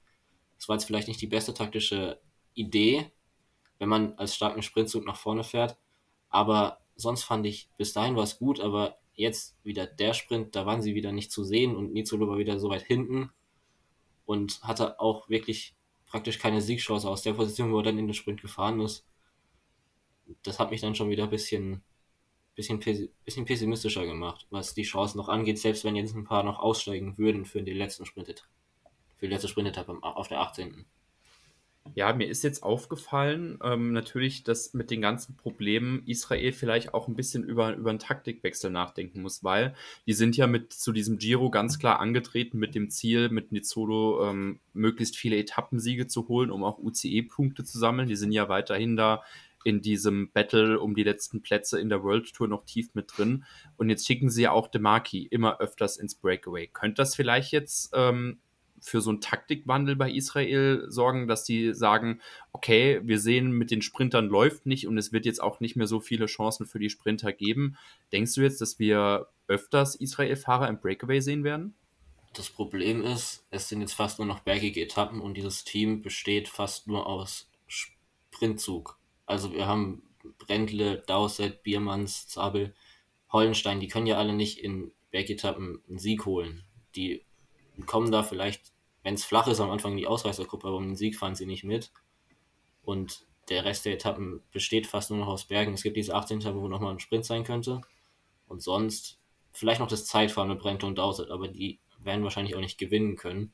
[0.57, 2.21] Das war jetzt vielleicht nicht die beste taktische
[2.55, 3.11] Idee,
[3.79, 5.77] wenn man als starken Sprintzug nach vorne fährt.
[6.29, 10.67] Aber sonst fand ich, bis dahin war es gut, aber jetzt wieder der Sprint, da
[10.67, 13.31] waren sie wieder nicht zu sehen und Nizolo war wieder so weit hinten
[14.27, 15.75] und hatte auch wirklich
[16.07, 19.07] praktisch keine Siegchance aus der Position, wo er dann in den Sprint gefahren ist.
[20.43, 21.83] Das hat mich dann schon wieder ein bisschen,
[22.55, 22.79] bisschen,
[23.25, 27.19] bisschen pessimistischer gemacht, was die Chancen noch angeht, selbst wenn jetzt ein paar noch aussteigen
[27.19, 28.47] würden für den letzten Sprint,
[29.17, 30.87] für die letzte Sprintetappe auf der 18.
[31.95, 37.09] Ja, mir ist jetzt aufgefallen, ähm, natürlich, dass mit den ganzen Problemen Israel vielleicht auch
[37.09, 39.75] ein bisschen über, über einen Taktikwechsel nachdenken muss, weil
[40.07, 44.29] die sind ja mit zu diesem Giro ganz klar angetreten mit dem Ziel, mit Nizzolo
[44.29, 48.09] ähm, möglichst viele Etappensiege zu holen, um auch UCE-Punkte zu sammeln.
[48.09, 49.23] Die sind ja weiterhin da
[49.65, 53.45] in diesem Battle um die letzten Plätze in der World Tour noch tief mit drin.
[53.77, 56.69] Und jetzt schicken sie ja auch Demarki immer öfters ins Breakaway.
[56.69, 58.39] Könnte das vielleicht jetzt ähm,
[58.81, 62.21] für so einen Taktikwandel bei Israel sorgen, dass die sagen,
[62.53, 65.87] okay, wir sehen, mit den Sprintern läuft nicht und es wird jetzt auch nicht mehr
[65.87, 67.77] so viele Chancen für die Sprinter geben.
[68.13, 71.75] Denkst du jetzt, dass wir öfters Israel-Fahrer im Breakaway sehen werden?
[72.35, 76.49] Das Problem ist, es sind jetzt fast nur noch bergige Etappen und dieses Team besteht
[76.49, 78.99] fast nur aus Sprintzug.
[79.27, 80.03] Also wir haben
[80.39, 82.75] Brendle, Dowsett, Biermanns, Zabel,
[83.31, 86.65] Hollenstein, die können ja alle nicht in Bergetappen einen Sieg holen.
[86.97, 87.25] Die
[87.87, 90.97] kommen da vielleicht, wenn es flach ist, am Anfang in die Ausreißergruppe, aber um den
[90.97, 91.93] Sieg fahren sie nicht mit.
[92.83, 95.75] Und der Rest der Etappen besteht fast nur noch aus Bergen.
[95.75, 97.81] Es gibt diese 18 Etappen, wo nochmal ein Sprint sein könnte.
[98.47, 99.19] Und sonst
[99.53, 103.17] vielleicht noch das Zeitfahren mit Brent und Dowsett, aber die werden wahrscheinlich auch nicht gewinnen
[103.17, 103.53] können.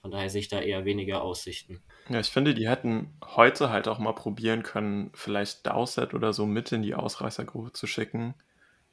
[0.00, 1.82] Von daher sehe ich da eher weniger Aussichten.
[2.10, 6.44] Ja, ich finde, die hätten heute halt auch mal probieren können, vielleicht Dowsett oder so
[6.44, 8.34] mit in die Ausreißergruppe zu schicken.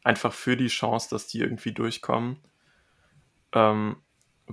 [0.03, 2.37] Einfach für die Chance, dass die irgendwie durchkommen.
[3.53, 3.97] Ähm,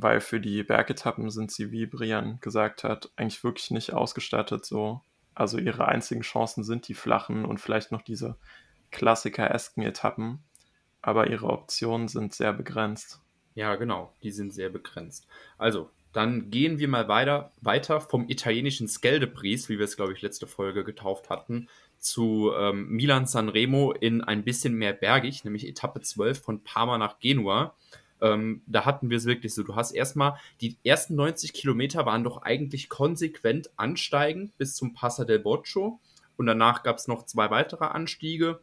[0.03, 5.01] weil für die Bergetappen sind sie, wie Brian gesagt hat, eigentlich wirklich nicht ausgestattet so.
[5.35, 8.37] Also ihre einzigen Chancen sind die flachen und vielleicht noch diese
[8.91, 10.43] klassikeresken Etappen,
[11.03, 13.21] aber ihre Optionen sind sehr begrenzt.
[13.55, 15.27] Ja, genau, die sind sehr begrenzt.
[15.59, 20.23] Also, dann gehen wir mal weiter, weiter vom italienischen Skeldepries, wie wir es, glaube ich,
[20.23, 26.01] letzte Folge getauft hatten, zu ähm, Milan Sanremo in ein bisschen mehr bergig, nämlich Etappe
[26.01, 27.75] 12 von Parma nach Genua.
[28.21, 29.63] Ähm, da hatten wir es wirklich so.
[29.63, 35.25] Du hast erstmal, die ersten 90 Kilometer waren doch eigentlich konsequent ansteigend bis zum Passa
[35.25, 36.01] del Boccio.
[36.37, 38.61] Und danach gab es noch zwei weitere Anstiege.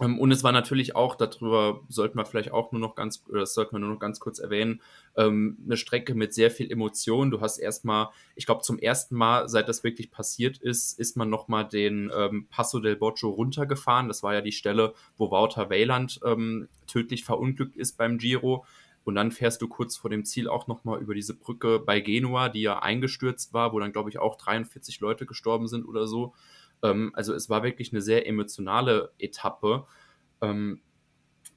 [0.00, 3.54] Ähm, und es war natürlich auch, darüber sollten wir vielleicht auch nur noch ganz, das
[3.54, 4.82] sollten wir nur noch ganz kurz erwähnen,
[5.16, 7.30] ähm, eine Strecke mit sehr viel Emotion.
[7.30, 11.30] Du hast erstmal, ich glaube, zum ersten Mal, seit das wirklich passiert ist, ist man
[11.30, 14.08] nochmal den ähm, Passo del Boccio runtergefahren.
[14.08, 18.64] Das war ja die Stelle, wo Wouter Weyland ähm, tödlich verunglückt ist beim Giro.
[19.06, 22.48] Und dann fährst du kurz vor dem Ziel auch nochmal über diese Brücke bei Genua,
[22.48, 26.34] die ja eingestürzt war, wo dann, glaube ich, auch 43 Leute gestorben sind oder so.
[26.82, 29.86] Ähm, also es war wirklich eine sehr emotionale Etappe.
[30.40, 30.80] Ähm,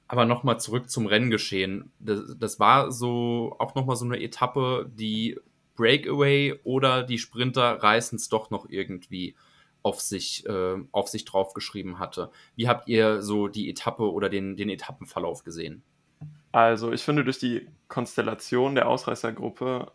[0.08, 1.92] aber nochmal zurück zum Renngeschehen.
[1.98, 5.40] Das, das war so auch nochmal so eine Etappe, die
[5.76, 9.36] Breakaway oder die Sprinter reißen es doch noch irgendwie
[9.82, 12.30] auf sich, äh, auf sich draufgeschrieben hatte.
[12.56, 15.82] Wie habt ihr so die Etappe oder den, den Etappenverlauf gesehen?
[16.52, 19.92] Also ich finde, durch die Konstellation der Ausreißergruppe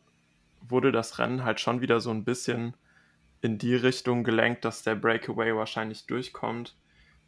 [0.61, 2.75] wurde das Rennen halt schon wieder so ein bisschen
[3.41, 6.77] in die Richtung gelenkt, dass der Breakaway wahrscheinlich durchkommt,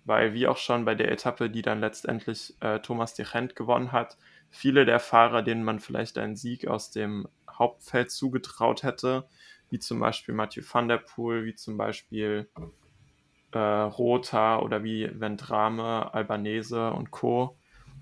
[0.04, 3.92] weil wie auch schon bei der Etappe, die dann letztendlich äh, Thomas de Gent gewonnen
[3.92, 4.16] hat,
[4.48, 9.28] viele der Fahrer, denen man vielleicht einen Sieg aus dem Hauptfeld zugetraut hätte,
[9.68, 12.48] wie zum Beispiel Mathieu van der Poel, wie zum Beispiel
[13.52, 17.56] äh, Rota oder wie Vendrame, Albanese und Co.,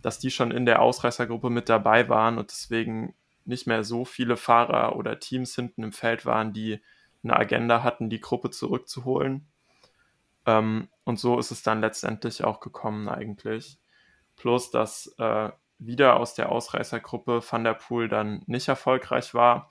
[0.05, 3.15] dass die schon in der Ausreißergruppe mit dabei waren und deswegen
[3.47, 6.81] nicht mehr so viele Fahrer oder Teams hinten im Feld waren, die
[7.23, 9.47] eine Agenda hatten, die Gruppe zurückzuholen.
[10.45, 13.79] Ähm, und so ist es dann letztendlich auch gekommen eigentlich.
[14.37, 19.71] Plus, dass äh, wieder aus der Ausreißergruppe Van der Poel dann nicht erfolgreich war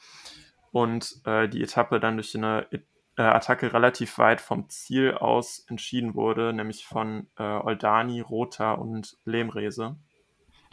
[0.72, 6.16] und äh, die Etappe dann durch eine äh, Attacke relativ weit vom Ziel aus entschieden
[6.16, 9.96] wurde, nämlich von äh, Oldani, Rota und Lehmrese.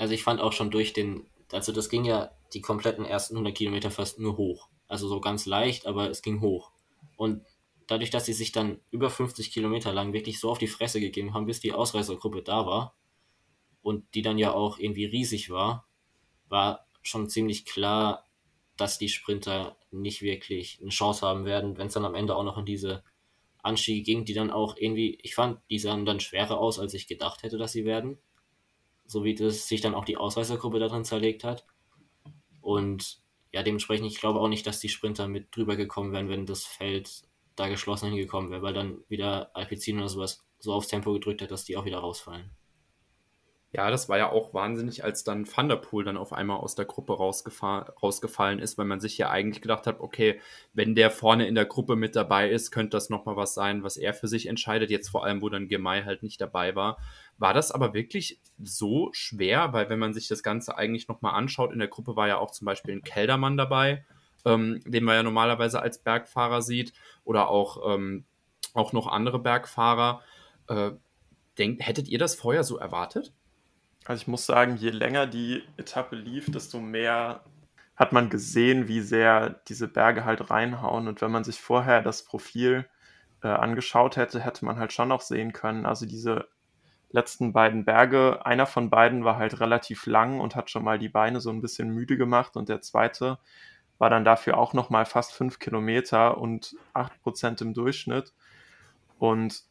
[0.00, 3.54] Also ich fand auch schon durch den, also das ging ja die kompletten ersten 100
[3.54, 4.70] Kilometer fast nur hoch.
[4.88, 6.72] Also so ganz leicht, aber es ging hoch.
[7.18, 7.44] Und
[7.86, 11.34] dadurch, dass sie sich dann über 50 Kilometer lang wirklich so auf die Fresse gegeben
[11.34, 12.96] haben, bis die Ausreißergruppe da war
[13.82, 15.86] und die dann ja auch irgendwie riesig war,
[16.48, 18.24] war schon ziemlich klar,
[18.78, 22.44] dass die Sprinter nicht wirklich eine Chance haben werden, wenn es dann am Ende auch
[22.44, 23.04] noch in diese
[23.62, 27.06] Anstiege ging, die dann auch irgendwie, ich fand, die sahen dann schwerer aus, als ich
[27.06, 28.16] gedacht hätte, dass sie werden.
[29.10, 31.66] So wie das sich dann auch die Ausreißergruppe darin zerlegt hat.
[32.60, 33.20] Und
[33.52, 36.64] ja, dementsprechend, ich glaube auch nicht, dass die Sprinter mit drüber gekommen wären, wenn das
[36.64, 37.22] Feld
[37.56, 41.50] da geschlossen hingekommen wäre, weil dann wieder Alpecin oder sowas so aufs Tempo gedrückt hat,
[41.50, 42.52] dass die auch wieder rausfallen.
[43.72, 47.16] Ja, das war ja auch wahnsinnig, als dann Thunderpool dann auf einmal aus der Gruppe
[47.16, 50.40] rausgefallen ist, weil man sich ja eigentlich gedacht hat, okay,
[50.72, 53.96] wenn der vorne in der Gruppe mit dabei ist, könnte das nochmal was sein, was
[53.96, 54.90] er für sich entscheidet.
[54.90, 56.98] Jetzt vor allem, wo dann Gemei halt nicht dabei war.
[57.38, 59.72] War das aber wirklich so schwer?
[59.72, 62.50] Weil wenn man sich das Ganze eigentlich nochmal anschaut, in der Gruppe war ja auch
[62.50, 64.04] zum Beispiel ein Keldermann dabei,
[64.44, 68.24] ähm, den man ja normalerweise als Bergfahrer sieht, oder auch, ähm,
[68.74, 70.22] auch noch andere Bergfahrer.
[70.66, 70.90] Äh,
[71.56, 73.32] denkt, hättet ihr das vorher so erwartet?
[74.04, 77.44] Also ich muss sagen, je länger die Etappe lief, desto mehr
[77.96, 81.06] hat man gesehen, wie sehr diese Berge halt reinhauen.
[81.06, 82.86] Und wenn man sich vorher das Profil
[83.42, 85.84] äh, angeschaut hätte, hätte man halt schon noch sehen können.
[85.84, 86.48] Also diese
[87.10, 91.08] letzten beiden Berge, einer von beiden war halt relativ lang und hat schon mal die
[91.08, 93.38] Beine so ein bisschen müde gemacht und der zweite
[93.98, 98.32] war dann dafür auch noch mal fast fünf Kilometer und acht Prozent im Durchschnitt.
[99.18, 99.64] Und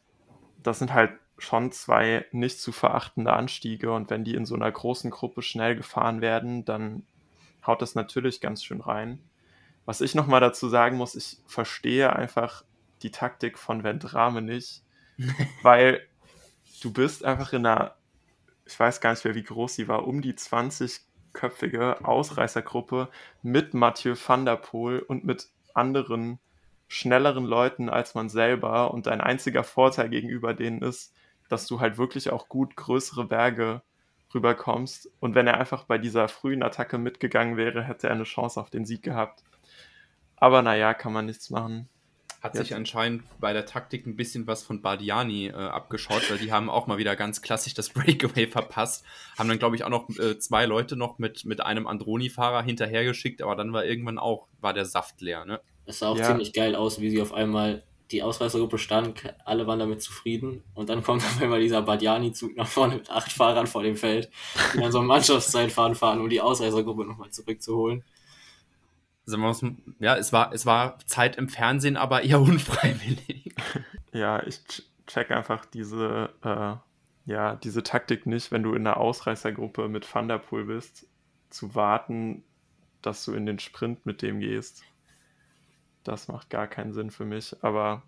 [0.62, 1.12] das sind halt
[1.42, 5.76] schon zwei nicht zu verachtende Anstiege und wenn die in so einer großen Gruppe schnell
[5.76, 7.04] gefahren werden, dann
[7.66, 9.20] haut das natürlich ganz schön rein.
[9.86, 12.64] Was ich nochmal dazu sagen muss, ich verstehe einfach
[13.02, 14.82] die Taktik von Vendrame nicht,
[15.62, 16.06] weil
[16.82, 17.94] du bist einfach in einer,
[18.66, 23.08] ich weiß gar nicht mehr, wie groß sie war, um die 20-köpfige Ausreißergruppe
[23.42, 26.38] mit Mathieu van der Poel und mit anderen
[26.88, 31.14] schnelleren Leuten als man selber und dein einziger Vorteil gegenüber denen ist,
[31.50, 33.82] dass du halt wirklich auch gut größere Berge
[34.32, 35.10] rüberkommst.
[35.20, 38.70] Und wenn er einfach bei dieser frühen Attacke mitgegangen wäre, hätte er eine Chance auf
[38.70, 39.42] den Sieg gehabt.
[40.36, 41.88] Aber naja, kann man nichts machen.
[42.40, 42.68] Hat Jetzt.
[42.68, 46.70] sich anscheinend bei der Taktik ein bisschen was von Bardiani äh, abgeschaut, weil die haben
[46.70, 49.04] auch mal wieder ganz klassisch das Breakaway verpasst.
[49.36, 53.42] Haben dann, glaube ich, auch noch äh, zwei Leute noch mit, mit einem Androni-Fahrer hinterhergeschickt,
[53.42, 55.60] aber dann war irgendwann auch, war der Saft leer, ne?
[55.84, 56.24] Es sah auch ja.
[56.24, 60.62] ziemlich geil aus, wie sie auf einmal die Ausreißergruppe stand, alle waren damit zufrieden.
[60.74, 64.30] Und dann kommt auf einmal dieser Badiani-Zug nach vorne mit acht Fahrern vor dem Feld,
[64.74, 68.04] die dann so ein Mannschaftszeitfahren fahren, um die Ausreißergruppe nochmal zurückzuholen.
[70.00, 73.54] Ja, es war, es war Zeit im Fernsehen, aber eher unfreiwillig.
[74.12, 74.60] Ja, ich
[75.06, 80.64] check einfach diese, äh, ja, diese Taktik nicht, wenn du in einer Ausreißergruppe mit Thunderpool
[80.64, 81.06] bist.
[81.50, 82.44] zu warten,
[83.02, 84.84] dass du in den Sprint mit dem gehst.
[86.04, 87.56] Das macht gar keinen Sinn für mich.
[87.62, 88.02] Aber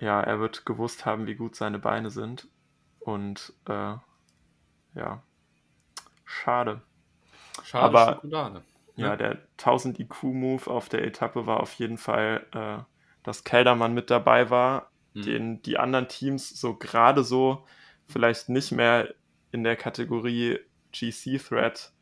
[0.00, 2.48] ja, er wird gewusst haben, wie gut seine Beine sind.
[3.00, 3.96] Und äh,
[4.94, 5.22] ja,
[6.24, 6.82] schade.
[7.64, 8.62] Schade Aber, Schokolade.
[8.96, 12.82] Ja, der 1000 IQ-Move auf der Etappe war auf jeden Fall, äh,
[13.22, 15.22] dass Keldermann mit dabei war, mhm.
[15.22, 17.64] den die anderen Teams so gerade so
[18.08, 19.14] vielleicht nicht mehr
[19.52, 20.58] in der Kategorie
[20.92, 21.92] GC-Threat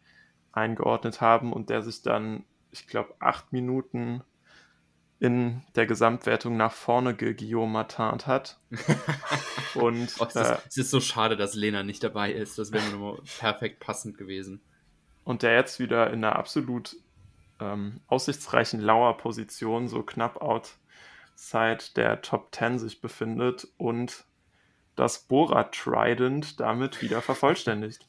[0.52, 4.22] eingeordnet haben und der sich dann, ich glaube, acht Minuten
[5.18, 8.58] in der Gesamtwertung nach vorne geguillomatant hat.
[9.74, 12.58] und oh, es, ist, äh, es ist so schade, dass Lena nicht dabei ist.
[12.58, 14.60] Das wäre nur perfekt passend gewesen.
[15.24, 16.96] Und der jetzt wieder in einer absolut
[17.60, 24.24] ähm, aussichtsreichen Lauerposition, so knapp outside der Top 10 sich befindet und
[24.96, 28.06] das Bora Trident damit wieder vervollständigt.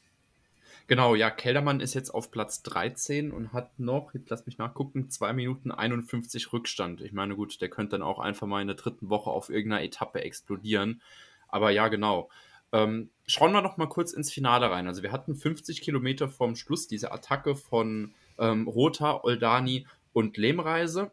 [0.88, 5.10] Genau, ja, Keldermann ist jetzt auf Platz 13 und hat noch, jetzt lass mich nachgucken,
[5.10, 7.02] 2 Minuten 51 Rückstand.
[7.02, 9.82] Ich meine, gut, der könnte dann auch einfach mal in der dritten Woche auf irgendeiner
[9.84, 11.02] Etappe explodieren.
[11.46, 12.30] Aber ja, genau.
[12.72, 14.86] Ähm, schauen wir noch mal kurz ins Finale rein.
[14.86, 21.10] Also wir hatten 50 Kilometer vorm Schluss diese Attacke von ähm, Rota, Oldani und Lehmreise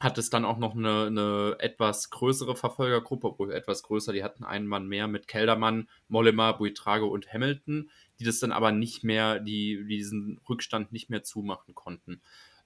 [0.00, 4.44] hat es dann auch noch eine, eine, etwas größere Verfolgergruppe, obwohl etwas größer, die hatten
[4.44, 9.38] einen Mann mehr mit Keldermann, Mollema, Buitrago und Hamilton, die das dann aber nicht mehr,
[9.40, 12.20] die, die diesen Rückstand nicht mehr zumachen konnten.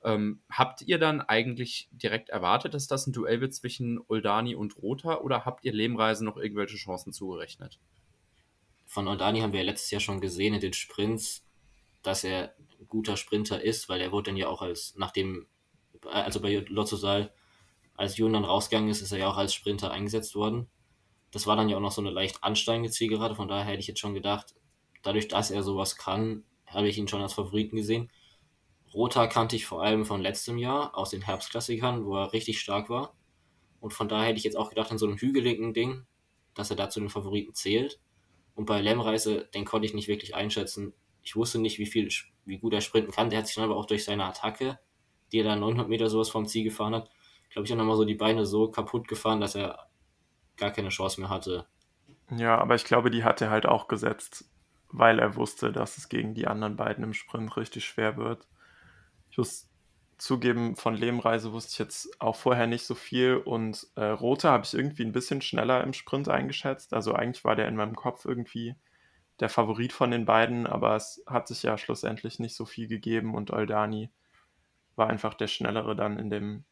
[0.05, 4.77] Ähm, habt ihr dann eigentlich direkt erwartet, dass das ein Duell wird zwischen Oldani und
[4.77, 7.79] Rota oder habt ihr Lehmreise noch irgendwelche Chancen zugerechnet?
[8.87, 11.47] Von Oldani haben wir letztes Jahr schon gesehen in den Sprints,
[12.03, 15.47] dass er ein guter Sprinter ist, weil er wurde dann ja auch als, nachdem
[16.05, 17.33] also bei Lotzosal,
[17.95, 20.69] als Jun dann rausgegangen ist, ist er ja auch als Sprinter eingesetzt worden.
[21.31, 23.87] Das war dann ja auch noch so eine leicht ansteigende Zielgerade, von daher hätte ich
[23.87, 24.55] jetzt schon gedacht,
[25.03, 28.11] dadurch, dass er sowas kann, habe ich ihn schon als Favoriten gesehen.
[28.95, 32.91] Rota kannte ich vor allem von letztem Jahr aus den Herbstklassikern, wo er richtig stark
[32.91, 33.15] war.
[33.81, 36.07] Und von daher hätte ich jetzt auch gedacht, in so einem hügeligen Ding,
[36.55, 38.01] dass er da zu den Favoriten zählt.
[38.55, 40.93] Und bei Lemmreise, den konnte ich nicht wirklich einschätzen.
[41.23, 42.09] Ich wusste nicht, wie viel,
[42.45, 43.31] wie gut er sprinten kann.
[43.31, 44.79] Der hat sich dann aber auch durch seine Attacke
[45.33, 47.11] die er da 900 Meter sowas vom Ziel gefahren hat,
[47.51, 49.88] glaube ich, auch nochmal so die Beine so kaputt gefahren, dass er
[50.57, 51.67] gar keine Chance mehr hatte.
[52.31, 54.51] Ja, aber ich glaube, die hat er halt auch gesetzt,
[54.92, 58.46] weil er wusste, dass es gegen die anderen beiden im Sprint richtig schwer wird.
[59.31, 59.68] Ich muss
[60.18, 64.64] zugeben, von Lehmreise wusste ich jetzt auch vorher nicht so viel und äh, Rote habe
[64.64, 66.94] ich irgendwie ein bisschen schneller im Sprint eingeschätzt.
[66.94, 68.76] Also eigentlich war der in meinem Kopf irgendwie
[69.40, 73.35] der Favorit von den beiden, aber es hat sich ja schlussendlich nicht so viel gegeben
[73.35, 74.11] und Oldani
[74.94, 76.64] war einfach der Schnellere dann in dem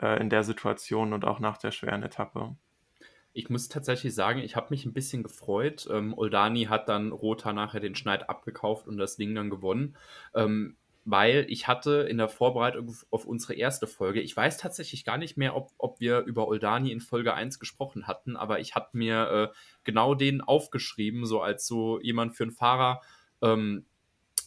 [0.00, 2.54] äh, in der Situation und auch nach der schweren Etappe.
[3.38, 5.86] Ich muss tatsächlich sagen, ich habe mich ein bisschen gefreut.
[5.92, 9.96] Ähm, Oldani hat dann Rota nachher den Schneid abgekauft und das Ding dann gewonnen.
[10.34, 15.18] Ähm, weil ich hatte in der Vorbereitung auf unsere erste Folge, ich weiß tatsächlich gar
[15.18, 18.88] nicht mehr, ob, ob wir über Oldani in Folge 1 gesprochen hatten, aber ich habe
[18.92, 23.02] mir äh, genau den aufgeschrieben, so als so jemand für einen Fahrer,
[23.40, 23.86] ähm,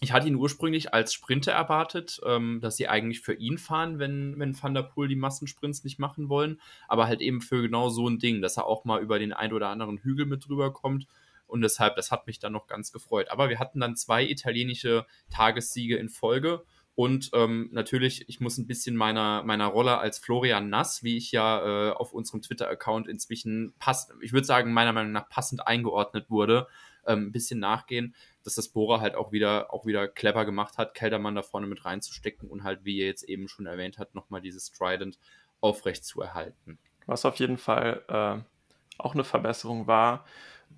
[0.03, 4.37] ich hatte ihn ursprünglich als Sprinter erwartet, ähm, dass sie eigentlich für ihn fahren, wenn,
[4.39, 8.09] wenn Van der Poel die Massensprints nicht machen wollen, aber halt eben für genau so
[8.09, 11.07] ein Ding, dass er auch mal über den ein oder anderen Hügel mit drüber kommt.
[11.45, 13.29] Und deshalb, das hat mich dann noch ganz gefreut.
[13.29, 16.63] Aber wir hatten dann zwei italienische Tagessiege in Folge.
[16.95, 21.31] Und ähm, natürlich, ich muss ein bisschen meiner, meiner Rolle als Florian Nass, wie ich
[21.31, 26.29] ja äh, auf unserem Twitter-Account inzwischen passt, ich würde sagen, meiner Meinung nach passend eingeordnet
[26.29, 26.67] wurde,
[27.05, 30.93] ähm, ein bisschen nachgehen, dass das Bohrer halt auch wieder, auch wieder clever gemacht hat,
[30.93, 34.41] Keldermann da vorne mit reinzustecken und halt, wie ihr jetzt eben schon erwähnt habt, nochmal
[34.41, 35.19] dieses Trident
[35.59, 36.79] aufrecht zu erhalten.
[37.05, 40.25] Was auf jeden Fall äh, auch eine Verbesserung war,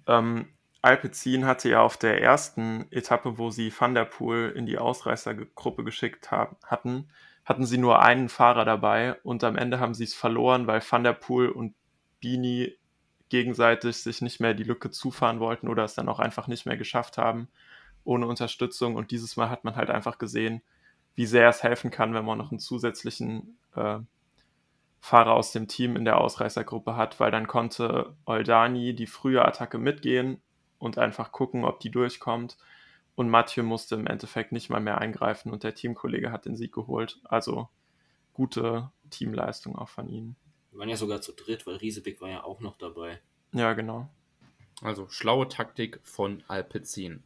[0.07, 0.47] ähm,
[0.83, 5.85] Alpecin hatte ja auf der ersten Etappe, wo sie Van der Poel in die Ausreißergruppe
[5.85, 7.09] geschickt haben, hatten,
[7.45, 11.05] hatten sie nur einen Fahrer dabei und am Ende haben sie es verloren, weil Van
[11.05, 11.73] der Poel und
[12.19, 12.75] Bini
[13.33, 16.77] gegenseitig sich nicht mehr die Lücke zufahren wollten oder es dann auch einfach nicht mehr
[16.77, 17.47] geschafft haben
[18.03, 18.95] ohne Unterstützung.
[18.95, 20.61] Und dieses Mal hat man halt einfach gesehen,
[21.15, 23.97] wie sehr es helfen kann, wenn man noch einen zusätzlichen äh,
[24.99, 29.79] Fahrer aus dem Team in der Ausreißergruppe hat, weil dann konnte Oldani die frühe Attacke
[29.79, 30.39] mitgehen
[30.77, 32.59] und einfach gucken, ob die durchkommt.
[33.15, 36.71] Und Mathieu musste im Endeffekt nicht mal mehr eingreifen und der Teamkollege hat den Sieg
[36.71, 37.19] geholt.
[37.23, 37.67] Also
[38.31, 40.35] gute Teamleistung auch von ihnen.
[40.73, 43.19] Wir waren ja sogar zu dritt, weil Riesebeck war ja auch noch dabei.
[43.53, 44.09] Ja, genau.
[44.81, 47.23] Also schlaue Taktik von Alpecin.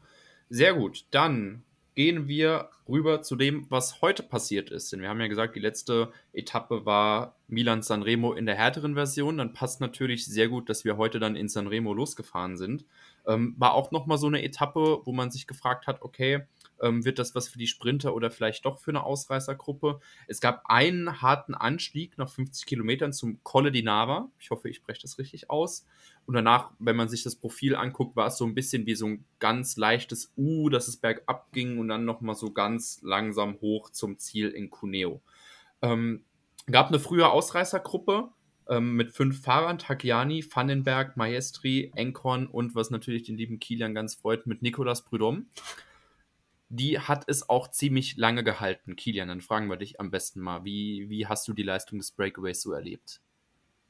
[0.50, 1.64] Sehr gut, dann
[1.96, 4.92] gehen wir rüber zu dem, was heute passiert ist.
[4.92, 9.38] Denn wir haben ja gesagt, die letzte Etappe war Milan Sanremo in der härteren Version.
[9.38, 12.86] Dann passt natürlich sehr gut, dass wir heute dann in Sanremo losgefahren sind.
[13.26, 16.44] Ähm, war auch nochmal so eine Etappe, wo man sich gefragt hat, okay,
[16.82, 20.00] ähm, wird das was für die Sprinter oder vielleicht doch für eine Ausreißergruppe?
[20.28, 24.30] Es gab einen harten Anstieg nach 50 Kilometern zum Colle di Nava.
[24.40, 25.86] Ich hoffe, ich spreche das richtig aus.
[26.26, 29.08] Und danach, wenn man sich das Profil anguckt, war es so ein bisschen wie so
[29.08, 33.90] ein ganz leichtes U, dass es bergab ging und dann nochmal so ganz langsam hoch
[33.92, 35.22] zum Ziel in Cuneo.
[35.82, 36.26] Ähm,
[36.70, 38.30] gab eine frühe Ausreißergruppe
[38.70, 44.16] ähm, mit fünf Fahrern, Tagliani, Vandenberg, Maestri, Enkorn und was natürlich den lieben Kilian ganz
[44.16, 45.46] freut, mit Nicolas Prudhomme
[46.70, 48.96] die hat es auch ziemlich lange gehalten.
[48.96, 52.12] Kilian, dann fragen wir dich am besten mal, wie, wie hast du die Leistung des
[52.12, 53.22] Breakaways so erlebt?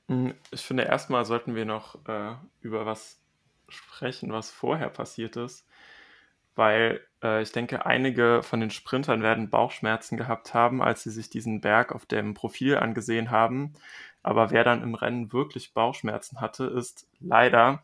[0.09, 3.19] Hm, ich finde, erstmal sollten wir noch äh, über was
[3.67, 5.65] sprechen, was vorher passiert ist,
[6.55, 11.29] weil äh, ich denke, einige von den Sprintern werden Bauchschmerzen gehabt haben, als sie sich
[11.29, 13.73] diesen Berg auf dem Profil angesehen haben.
[14.23, 17.83] Aber wer dann im Rennen wirklich Bauchschmerzen hatte, ist leider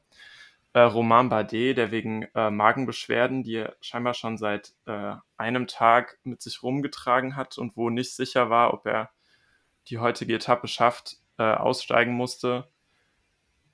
[0.73, 6.17] äh, Romain Bardet, der wegen äh, Magenbeschwerden, die er scheinbar schon seit äh, einem Tag
[6.23, 9.11] mit sich rumgetragen hat und wo nicht sicher war, ob er
[9.87, 12.67] die heutige Etappe schafft, äh, aussteigen musste.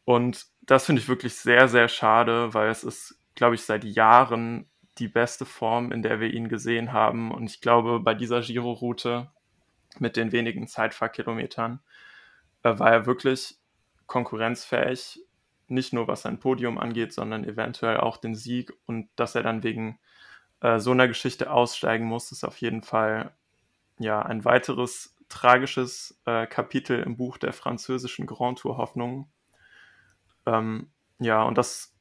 [0.04, 4.70] Und das finde ich wirklich sehr, sehr schade, weil es ist, glaube ich, seit Jahren
[4.98, 7.32] die beste Form, in der wir ihn gesehen haben.
[7.32, 9.32] Und ich glaube, bei dieser Giro-Route
[10.00, 11.80] mit den wenigen Zeitfahrkilometern
[12.64, 13.56] äh, war er wirklich
[14.08, 15.22] konkurrenzfähig
[15.72, 19.64] nicht nur was sein Podium angeht, sondern eventuell auch den Sieg und dass er dann
[19.64, 20.00] wegen
[20.62, 23.32] äh, so einer Geschichte aussteigen muss, ist auf jeden Fall
[24.00, 29.30] ja ein weiteres tragisches äh, Kapitel im Buch der französischen Grand Tour Hoffnung.
[30.46, 31.96] Ähm, ja, und das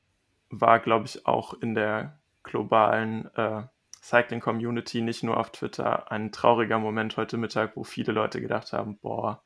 [0.50, 3.64] war, glaube ich, auch in der globalen äh,
[4.02, 8.72] Cycling Community, nicht nur auf Twitter, ein trauriger Moment heute Mittag, wo viele Leute gedacht
[8.72, 9.42] haben, boah,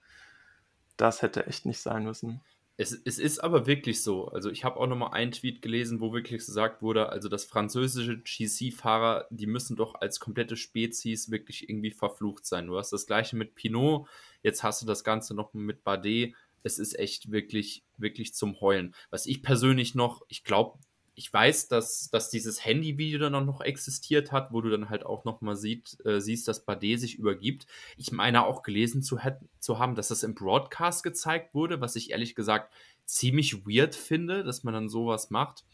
[0.96, 2.42] das hätte echt nicht sein müssen.
[2.78, 4.28] Es, es ist aber wirklich so.
[4.28, 8.18] Also ich habe auch nochmal einen Tweet gelesen, wo wirklich gesagt wurde, also das französische
[8.18, 12.66] GC-Fahrer, die müssen doch als komplette Spezies wirklich irgendwie verflucht sein.
[12.66, 14.08] Du hast das gleiche mit Pinot,
[14.42, 16.34] jetzt hast du das Ganze noch mit Bardet.
[16.62, 18.94] Es ist echt wirklich, wirklich zum Heulen.
[19.10, 20.78] Was ich persönlich noch, ich glaube,
[21.14, 25.24] ich weiß, dass, dass dieses Handy-Video dann noch existiert hat, wo du dann halt auch
[25.24, 27.66] nochmal sieht, äh, siehst, dass Bade sich übergibt.
[27.98, 29.18] Ich meine auch gelesen zu,
[29.58, 32.72] zu haben, dass das im Broadcast gezeigt wurde, was ich ehrlich gesagt
[33.04, 35.64] ziemlich weird finde, dass man dann sowas macht.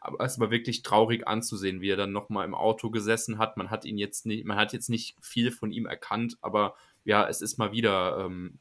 [0.00, 3.56] Aber es war wirklich traurig anzusehen, wie er dann nochmal im Auto gesessen hat.
[3.56, 6.74] Man hat ihn jetzt nicht, man hat jetzt nicht viel von ihm erkannt, aber
[7.04, 8.58] ja, es ist mal wieder ähm,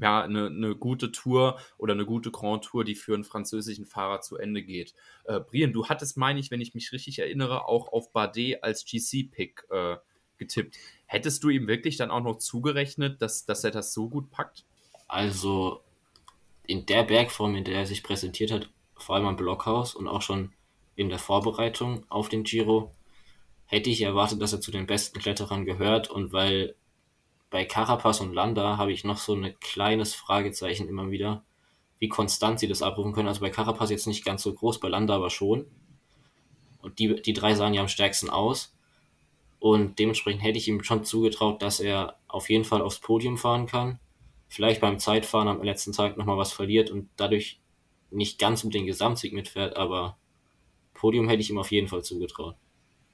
[0.00, 4.20] ja, eine, eine gute Tour oder eine gute Grand Tour, die für einen französischen Fahrer
[4.20, 4.94] zu Ende geht.
[5.24, 8.84] Äh, Brian, du hattest, meine ich, wenn ich mich richtig erinnere, auch auf Bardet als
[8.84, 9.96] GC-Pick äh,
[10.36, 10.76] getippt.
[11.06, 14.64] Hättest du ihm wirklich dann auch noch zugerechnet, dass, dass er das so gut packt?
[15.06, 15.80] Also
[16.66, 20.22] in der Bergform, in der er sich präsentiert hat, vor allem am Blockhaus und auch
[20.22, 20.52] schon
[20.96, 22.92] in der Vorbereitung auf den Giro,
[23.66, 26.74] hätte ich erwartet, dass er zu den besten Kletterern gehört und weil
[27.54, 31.44] bei Carapaz und Landa habe ich noch so ein kleines Fragezeichen immer wieder,
[32.00, 33.28] wie konstant sie das abrufen können.
[33.28, 35.64] Also bei Carapaz jetzt nicht ganz so groß, bei Landa aber schon.
[36.82, 38.74] Und die, die drei sahen ja am stärksten aus.
[39.60, 43.66] Und dementsprechend hätte ich ihm schon zugetraut, dass er auf jeden Fall aufs Podium fahren
[43.66, 44.00] kann.
[44.48, 47.60] Vielleicht beim Zeitfahren am letzten Tag nochmal was verliert und dadurch
[48.10, 50.16] nicht ganz um den Gesamtsieg mitfährt, aber
[50.92, 52.56] Podium hätte ich ihm auf jeden Fall zugetraut.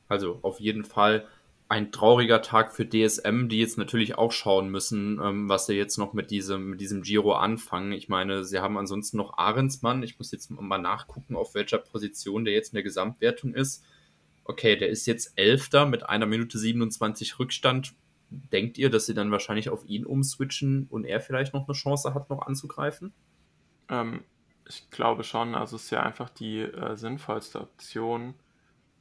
[0.09, 1.29] Also auf jeden Fall
[1.71, 5.99] ein trauriger Tag für DSM, die jetzt natürlich auch schauen müssen, ähm, was sie jetzt
[5.99, 7.93] noch mit diesem, mit diesem Giro anfangen.
[7.93, 10.03] Ich meine, sie haben ansonsten noch Ahrensmann.
[10.03, 13.85] Ich muss jetzt mal nachgucken, auf welcher Position der jetzt in der Gesamtwertung ist.
[14.43, 17.95] Okay, der ist jetzt Elfter mit einer Minute 27 Rückstand.
[18.31, 22.15] Denkt ihr, dass sie dann wahrscheinlich auf ihn umswitchen und er vielleicht noch eine Chance
[22.15, 23.13] hat, noch anzugreifen?
[23.89, 24.25] Ähm,
[24.69, 25.55] ich glaube schon.
[25.55, 28.35] Also es ist ja einfach die äh, sinnvollste Option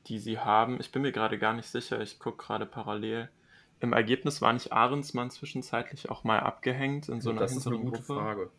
[0.07, 0.79] die sie haben.
[0.79, 3.29] Ich bin mir gerade gar nicht sicher, ich gucke gerade parallel.
[3.79, 7.77] Im Ergebnis war nicht Ahrensmann zwischenzeitlich auch mal abgehängt in so einer Das ist eine
[7.77, 8.15] gute Gruppe?
[8.15, 8.51] Frage.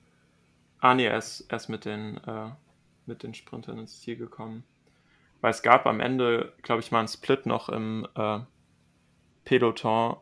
[0.79, 2.51] Ah, nee, er ist erst mit den, äh,
[3.05, 4.65] mit den Sprintern ins Ziel gekommen.
[5.43, 8.41] Weil es gab am Ende, glaube ich, mal einen Split noch im äh,
[9.45, 10.17] Peloton,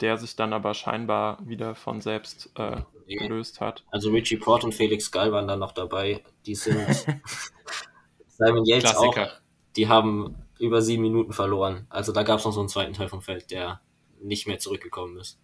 [0.00, 3.84] der sich dann aber scheinbar wieder von selbst äh, gelöst hat.
[3.90, 6.22] Also Richie Port und Felix Gall waren dann noch dabei.
[6.46, 6.86] Die sind
[8.26, 9.26] Simon Yates Klassiker.
[9.26, 9.41] auch
[9.76, 11.86] die haben über sieben Minuten verloren.
[11.88, 13.80] Also da gab es noch so einen zweiten Teil vom Feld, der
[14.20, 15.38] nicht mehr zurückgekommen ist.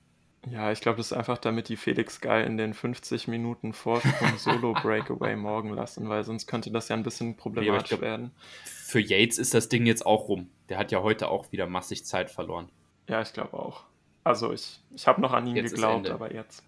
[0.51, 4.13] Ja, ich glaube, das ist einfach, damit die Felix Geil in den 50 Minuten Vorsprung
[4.39, 8.31] Solo Breakaway morgen lassen, weil sonst könnte das ja ein bisschen problematisch glaub, werden.
[8.65, 10.49] Für Yates ist das Ding jetzt auch rum.
[10.69, 12.69] Der hat ja heute auch wieder massig Zeit verloren.
[13.09, 13.85] Ja, ich glaube auch.
[14.25, 16.63] Also ich, ich habe noch an ihn jetzt geglaubt, aber jetzt.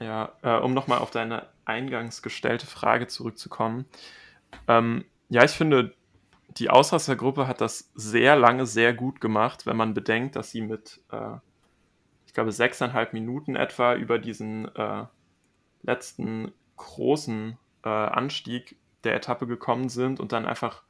[0.00, 3.84] Ja, äh, um nochmal auf deine eingangs gestellte Frage zurückzukommen.
[4.68, 5.94] Ähm, ja, ich finde,
[6.56, 11.00] die Ausrassergruppe hat das sehr lange sehr gut gemacht, wenn man bedenkt, dass sie mit
[11.10, 11.36] äh,
[12.26, 15.06] ich glaube, sechseinhalb Minuten etwa über diesen äh,
[15.82, 20.82] letzten großen äh, Anstieg der Etappe gekommen sind und dann einfach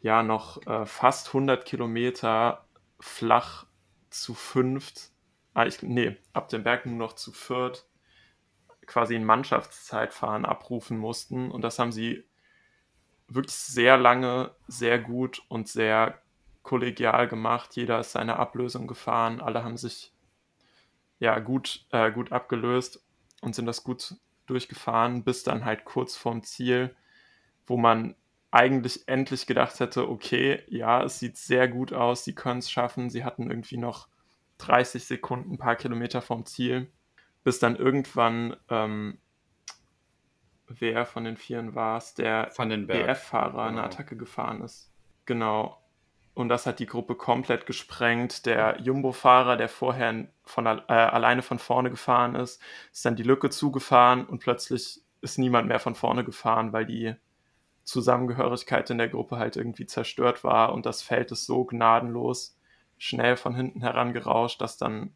[0.00, 2.64] ja noch äh, fast 100 Kilometer
[3.00, 3.66] flach
[4.08, 5.10] zu fünft,
[5.52, 7.86] ah, ich, nee, ab dem Berg nur noch zu viert
[8.86, 11.50] quasi ein Mannschaftszeitfahren abrufen mussten.
[11.50, 12.24] Und das haben sie
[13.28, 16.18] wirklich sehr lange, sehr gut und sehr
[16.62, 17.76] kollegial gemacht.
[17.76, 20.12] Jeder ist seine Ablösung gefahren, alle haben sich
[21.18, 23.02] ja, gut, äh, gut abgelöst
[23.40, 24.16] und sind das gut
[24.46, 26.94] durchgefahren, bis dann halt kurz vorm Ziel,
[27.66, 28.14] wo man
[28.50, 33.10] eigentlich endlich gedacht hätte, okay, ja, es sieht sehr gut aus, sie können es schaffen,
[33.10, 34.08] sie hatten irgendwie noch
[34.58, 36.90] 30 Sekunden, ein paar Kilometer vom Ziel,
[37.42, 39.18] bis dann irgendwann, ähm,
[40.66, 43.62] wer von den Vieren war es, der BF-Fahrer genau.
[43.62, 44.90] eine Attacke gefahren ist.
[45.26, 45.80] Genau.
[46.34, 48.46] Und das hat die Gruppe komplett gesprengt.
[48.46, 52.60] Der Jumbo-Fahrer, der vorher von, äh, alleine von vorne gefahren ist,
[52.92, 57.14] ist dann die Lücke zugefahren und plötzlich ist niemand mehr von vorne gefahren, weil die
[57.84, 62.58] Zusammengehörigkeit in der Gruppe halt irgendwie zerstört war und das Feld ist so gnadenlos
[62.98, 65.14] schnell von hinten herangerauscht, dass dann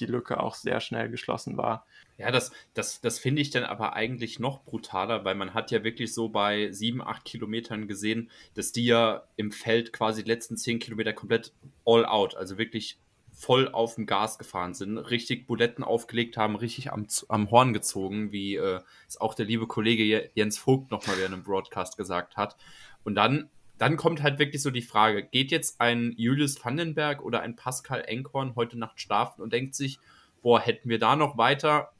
[0.00, 1.86] die Lücke auch sehr schnell geschlossen war.
[2.16, 5.84] Ja, das, das, das finde ich dann aber eigentlich noch brutaler, weil man hat ja
[5.84, 10.56] wirklich so bei sieben, acht Kilometern gesehen, dass die ja im Feld quasi die letzten
[10.56, 11.52] zehn Kilometer komplett
[11.84, 12.98] all out, also wirklich
[13.38, 18.32] voll auf dem Gas gefahren sind, richtig Buletten aufgelegt haben, richtig am, am Horn gezogen,
[18.32, 22.56] wie äh, es auch der liebe Kollege Jens Vogt nochmal während einem Broadcast gesagt hat.
[23.04, 27.40] Und dann dann kommt halt wirklich so die Frage, geht jetzt ein Julius Vandenberg oder
[27.40, 29.98] ein Pascal Enkorn heute Nacht schlafen und denkt sich,
[30.42, 31.92] boah, hätten wir da noch weiter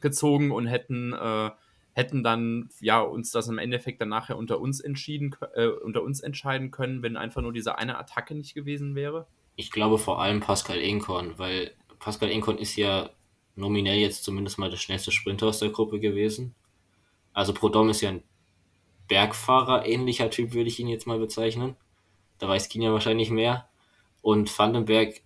[0.00, 1.50] gezogen und hätten, äh,
[1.92, 6.20] hätten dann ja uns das im Endeffekt dann nachher unter uns entschieden, äh, unter uns
[6.20, 9.26] entscheiden können, wenn einfach nur diese eine Attacke nicht gewesen wäre?
[9.56, 13.10] Ich glaube vor allem Pascal Enkorn, weil Pascal Enkorn ist ja
[13.54, 16.54] nominell jetzt zumindest mal der schnellste Sprinter aus der Gruppe gewesen.
[17.32, 18.22] Also Prodom ist ja ein
[19.10, 21.74] Bergfahrer ähnlicher Typ, würde ich ihn jetzt mal bezeichnen.
[22.38, 23.68] Da weiß Kenia wahrscheinlich mehr.
[24.22, 25.20] Und Vandenberg,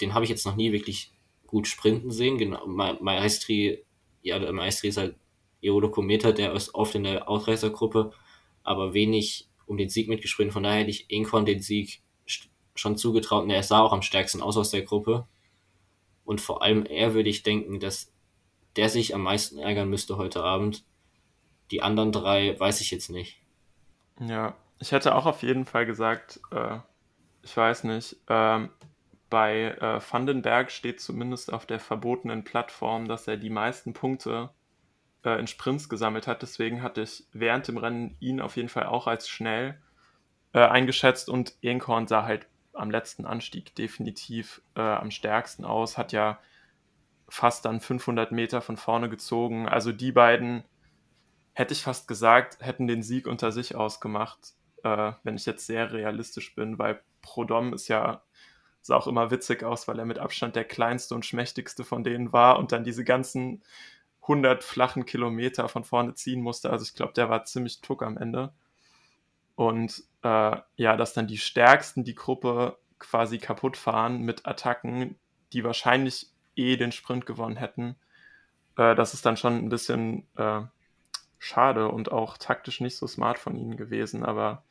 [0.00, 1.12] den habe ich jetzt noch nie wirklich
[1.46, 2.38] gut sprinten sehen.
[2.38, 3.84] Genau, Maestri,
[4.22, 5.16] ja, Maestri ist halt
[5.60, 8.12] Eolokometer, der ist oft in der Ausreißergruppe,
[8.62, 10.54] aber wenig um den Sieg mitgesprintet.
[10.54, 12.00] Von daher hätte ich Inkorn den Sieg
[12.74, 15.26] schon zugetraut und er sah auch am stärksten aus aus der Gruppe.
[16.24, 18.10] Und vor allem er würde ich denken, dass
[18.76, 20.82] der sich am meisten ärgern müsste heute Abend,
[21.70, 23.40] die anderen drei weiß ich jetzt nicht.
[24.20, 26.78] Ja, ich hätte auch auf jeden Fall gesagt, äh,
[27.42, 28.70] ich weiß nicht, ähm,
[29.28, 34.50] bei äh, Vandenberg steht zumindest auf der verbotenen Plattform, dass er die meisten Punkte
[35.24, 36.42] äh, in Sprints gesammelt hat.
[36.42, 39.80] Deswegen hatte ich während dem Rennen ihn auf jeden Fall auch als schnell
[40.52, 46.12] äh, eingeschätzt und Ehnkorn sah halt am letzten Anstieg definitiv äh, am stärksten aus, hat
[46.12, 46.38] ja
[47.28, 49.68] fast dann 500 Meter von vorne gezogen.
[49.68, 50.62] Also die beiden
[51.56, 54.52] hätte ich fast gesagt, hätten den Sieg unter sich ausgemacht,
[54.84, 58.22] äh, wenn ich jetzt sehr realistisch bin, weil Prodom ist ja,
[58.82, 62.34] sah auch immer witzig aus, weil er mit Abstand der kleinste und schmächtigste von denen
[62.34, 63.62] war und dann diese ganzen
[64.20, 66.68] 100 flachen Kilometer von vorne ziehen musste.
[66.68, 68.52] Also ich glaube, der war ziemlich tuck am Ende.
[69.54, 75.18] Und äh, ja, dass dann die Stärksten die Gruppe quasi kaputt fahren mit Attacken,
[75.54, 77.96] die wahrscheinlich eh den Sprint gewonnen hätten.
[78.76, 80.60] Äh, das ist dann schon ein bisschen äh,
[81.46, 84.24] schade und auch taktisch nicht so smart von ihnen gewesen.
[84.24, 84.64] Aber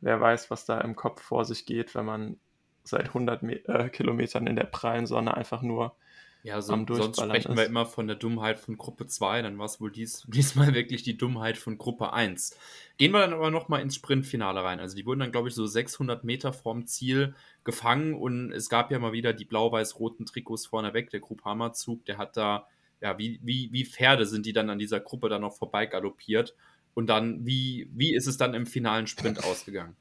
[0.00, 2.36] wer weiß, was da im Kopf vor sich geht, wenn man
[2.84, 5.94] seit 100 Me äh, Kilometern in der prallen Sonne einfach nur
[6.42, 7.56] ja, so, am sonst sprechen ist.
[7.56, 11.04] wir immer von der Dummheit von Gruppe 2, dann war es wohl dies, diesmal wirklich
[11.04, 12.58] die Dummheit von Gruppe 1.
[12.98, 14.80] Gehen wir dann aber nochmal ins Sprintfinale rein.
[14.80, 18.90] Also die wurden dann, glaube ich, so 600 Meter vorm Ziel gefangen und es gab
[18.90, 21.10] ja mal wieder die blau-weiß-roten Trikots vorne weg.
[21.10, 22.66] Der Groupama-Zug, der hat da
[23.02, 26.54] ja, wie, wie, wie Pferde sind die dann an dieser Gruppe dann noch vorbei galoppiert?
[26.94, 29.96] Und dann, wie, wie ist es dann im finalen Sprint ausgegangen?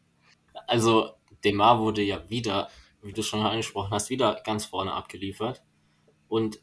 [0.67, 1.09] Also,
[1.43, 2.69] Demar wurde ja wieder,
[3.01, 5.63] wie du schon angesprochen hast, wieder ganz vorne abgeliefert.
[6.27, 6.61] Und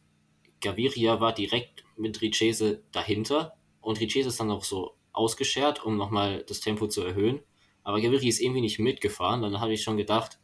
[0.60, 3.56] Gaviria war direkt mit Richese dahinter.
[3.80, 7.40] Und Richese ist dann auch so ausgeschert, um nochmal das Tempo zu erhöhen.
[7.82, 9.42] Aber Gaviria ist irgendwie nicht mitgefahren.
[9.42, 10.38] Dann habe ich schon gedacht,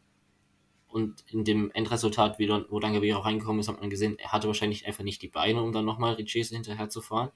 [0.95, 4.31] Und in dem Endresultat, wie dann, wo dann Gaviria reingekommen ist, hat man gesehen, er
[4.31, 7.31] hatte wahrscheinlich einfach nicht die Beine, um dann nochmal Richese hinterher zu fahren.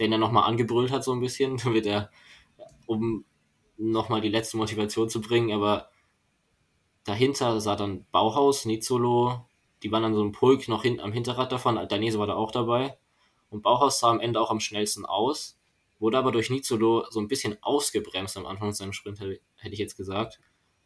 [0.00, 2.10] Den er nochmal angebrüllt hat, so ein bisschen, damit er,
[2.86, 3.24] um
[3.76, 5.52] nochmal die letzte Motivation zu bringen.
[5.52, 5.88] Aber
[7.04, 9.46] dahinter sah dann Bauhaus, Nizolo,
[9.84, 11.78] die waren dann so ein Pulk noch hinten am Hinterrad davon.
[11.88, 12.98] Danese war da auch dabei.
[13.50, 15.60] Und Bauhaus sah am Ende auch am schnellsten aus,
[16.00, 19.96] wurde aber durch Nizolo so ein bisschen ausgebremst am Anfang seinem Sprint, hätte ich jetzt
[19.96, 20.40] gesagt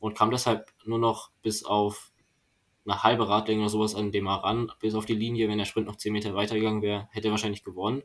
[0.05, 2.13] und kam deshalb nur noch bis auf
[2.85, 5.49] eine halbe Radlänge oder sowas an Demar ran, bis auf die Linie.
[5.49, 8.03] Wenn der Sprint noch 10 Meter weitergegangen wäre, hätte er wahrscheinlich gewonnen.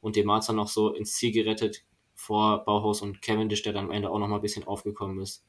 [0.00, 1.84] Und Demar hat dann noch so ins Ziel gerettet
[2.16, 5.44] vor Bauhaus und Cavendish, der dann am Ende auch noch mal ein bisschen aufgekommen ist.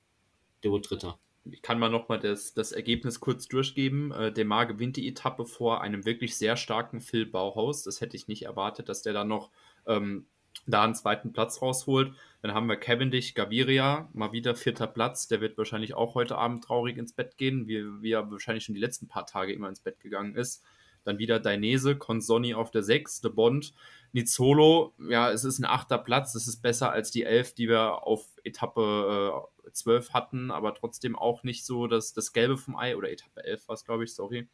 [0.62, 1.18] Der wurde Dritter.
[1.46, 4.12] Ich kann mal noch mal das, das Ergebnis kurz durchgeben.
[4.12, 7.82] Äh, Demar gewinnt die Etappe vor einem wirklich sehr starken Phil Bauhaus.
[7.82, 9.50] Das hätte ich nicht erwartet, dass der dann noch
[9.88, 10.28] ähm,
[10.68, 12.14] da einen zweiten Platz rausholt.
[12.44, 15.30] Dann haben wir Cavendish, Gaviria, mal wieder vierter Platz.
[15.30, 18.76] Der wird wahrscheinlich auch heute Abend traurig ins Bett gehen, wie, wie er wahrscheinlich schon
[18.76, 20.62] die letzten paar Tage immer ins Bett gegangen ist.
[21.06, 23.74] Dann wieder Dainese, Consoni auf der 6, De Bond,
[24.12, 24.94] Nizolo.
[25.08, 26.34] Ja, es ist ein achter Platz.
[26.34, 31.16] Das ist besser als die 11, die wir auf Etappe äh, 12 hatten, aber trotzdem
[31.16, 32.98] auch nicht so das, das Gelbe vom Ei.
[32.98, 34.50] Oder Etappe 11 war es, glaube ich, sorry.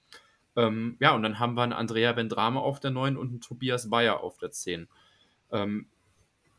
[0.55, 3.89] Ähm, ja, und dann haben wir einen Andrea Vendrame auf der 9 und einen Tobias
[3.89, 4.87] Bayer auf der 10.
[5.51, 5.87] Ähm,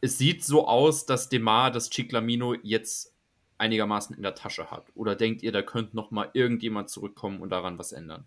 [0.01, 3.15] es sieht so aus, dass Demar das Chiclamino jetzt
[3.59, 4.87] einigermaßen in der Tasche hat.
[4.95, 8.27] Oder denkt ihr, da könnte noch mal irgendjemand zurückkommen und daran was ändern?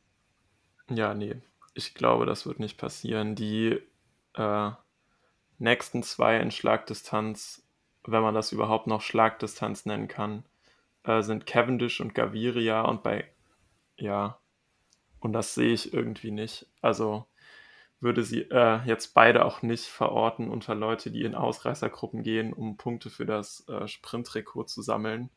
[0.89, 1.38] Ja, nee.
[1.74, 3.34] Ich glaube, das wird nicht passieren.
[3.34, 3.80] Die
[4.36, 4.71] äh,
[5.57, 7.67] nächsten zwei in Schlagdistanz,
[8.05, 10.43] wenn man das überhaupt noch Schlagdistanz nennen kann,
[11.03, 13.28] äh, sind Cavendish und Gaviria und bei,
[13.97, 14.39] ja,
[15.19, 16.67] und das sehe ich irgendwie nicht.
[16.82, 17.26] Also
[18.04, 22.78] würde sie äh, jetzt beide auch nicht verorten unter Leute, die in Ausreißergruppen gehen, um
[22.78, 25.30] Punkte für das äh, Sprintrekord zu sammeln.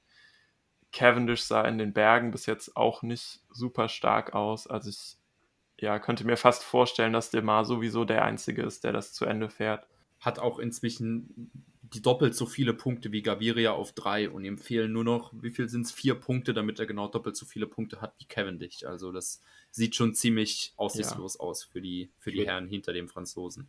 [0.92, 4.66] Cavendish sah in den Bergen bis jetzt auch nicht super stark aus.
[4.66, 5.16] Also ich
[5.78, 9.50] ja, könnte mir fast vorstellen, dass Demar sowieso der Einzige ist, der das zu Ende
[9.50, 9.86] fährt.
[10.20, 11.50] Hat auch inzwischen
[11.82, 15.50] die doppelt so viele Punkte wie Gaviria auf drei und ihm fehlen nur noch, wie
[15.50, 15.92] viel sind es?
[15.92, 18.84] Vier Punkte, damit er genau doppelt so viele Punkte hat wie Cavendish.
[18.84, 19.40] Also das
[19.76, 21.40] sieht schon ziemlich aussichtslos ja.
[21.40, 23.68] aus für die, für die Herren hinter dem Franzosen.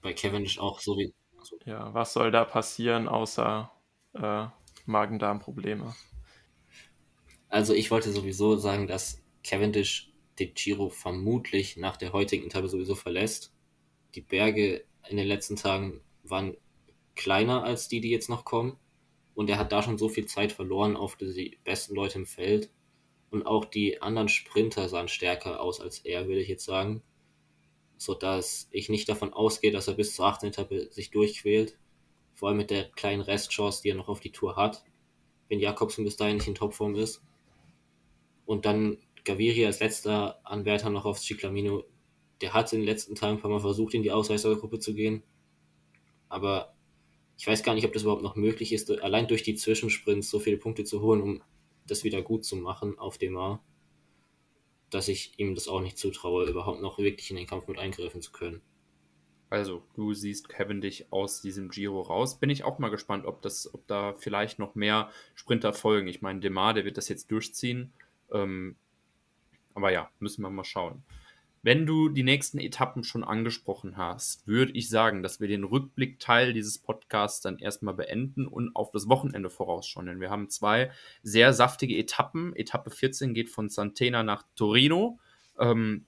[0.00, 1.12] Bei Cavendish auch so wie.
[1.38, 3.70] Also ja, was soll da passieren, außer
[4.14, 4.46] äh,
[4.86, 5.94] Magen-Darm-Probleme?
[7.48, 12.94] Also ich wollte sowieso sagen, dass Cavendish den Giro vermutlich nach der heutigen Etappe sowieso
[12.94, 13.52] verlässt.
[14.14, 16.56] Die Berge in den letzten Tagen waren
[17.14, 18.78] kleiner als die, die jetzt noch kommen.
[19.34, 22.70] Und er hat da schon so viel Zeit verloren auf die besten Leute im Feld.
[23.30, 27.02] Und auch die anderen Sprinter sahen stärker aus als er, würde ich jetzt sagen.
[27.96, 31.78] Sodass ich nicht davon ausgehe, dass er bis zur achten Etappe sich durchquält.
[32.34, 34.84] Vor allem mit der kleinen Restchance, die er noch auf die Tour hat.
[35.48, 37.22] Wenn Jakobsen bis dahin nicht in Topform ist.
[38.46, 41.84] Und dann Gaviria als letzter Anwärter noch aufs Ciclamino.
[42.40, 45.22] Der hat in den letzten Tagen ein paar Mal versucht, in die Ausreißergruppe zu gehen.
[46.28, 46.74] Aber
[47.36, 50.40] ich weiß gar nicht, ob das überhaupt noch möglich ist, allein durch die Zwischensprints so
[50.40, 51.42] viele Punkte zu holen, um
[51.90, 53.60] das wieder gut zu machen auf dem A,
[54.90, 58.22] dass ich ihm das auch nicht zutraue, überhaupt noch wirklich in den Kampf mit eingreifen
[58.22, 58.60] zu können.
[59.48, 62.38] Also, du siehst Kevin dich aus diesem Giro raus.
[62.38, 66.06] Bin ich auch mal gespannt, ob, das, ob da vielleicht noch mehr Sprinter folgen.
[66.06, 67.92] Ich meine, Demar, der wird das jetzt durchziehen.
[68.30, 68.76] Ähm,
[69.74, 71.02] aber ja, müssen wir mal schauen.
[71.62, 76.54] Wenn du die nächsten Etappen schon angesprochen hast, würde ich sagen, dass wir den Rückblickteil
[76.54, 80.06] dieses Podcasts dann erstmal beenden und auf das Wochenende vorausschauen.
[80.06, 80.90] Denn wir haben zwei
[81.22, 82.56] sehr saftige Etappen.
[82.56, 85.18] Etappe 14 geht von Santena nach Torino.
[85.58, 86.06] Ähm,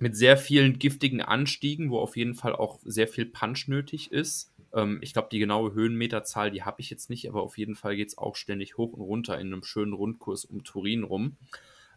[0.00, 4.52] mit sehr vielen giftigen Anstiegen, wo auf jeden Fall auch sehr viel Punch nötig ist.
[4.72, 7.96] Ähm, ich glaube, die genaue Höhenmeterzahl, die habe ich jetzt nicht, aber auf jeden Fall
[7.96, 11.36] geht es auch ständig hoch und runter in einem schönen Rundkurs um Turin rum.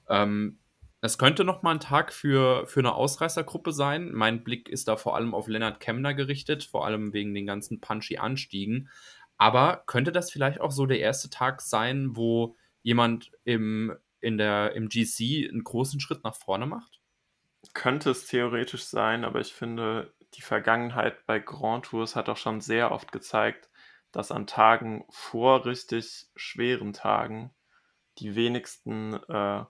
[0.07, 0.57] Ähm,
[1.01, 4.11] es könnte noch mal ein Tag für, für eine Ausreißergruppe sein.
[4.11, 7.79] Mein Blick ist da vor allem auf Lennart Kemner gerichtet, vor allem wegen den ganzen
[7.79, 8.89] punchy Anstiegen.
[9.37, 14.73] Aber könnte das vielleicht auch so der erste Tag sein, wo jemand im, in der,
[14.73, 16.99] im GC einen großen Schritt nach vorne macht?
[17.73, 22.59] Könnte es theoretisch sein, aber ich finde, die Vergangenheit bei Grand Tours hat auch schon
[22.59, 23.69] sehr oft gezeigt,
[24.11, 27.53] dass an Tagen vor richtig schweren Tagen
[28.17, 29.63] die wenigsten äh,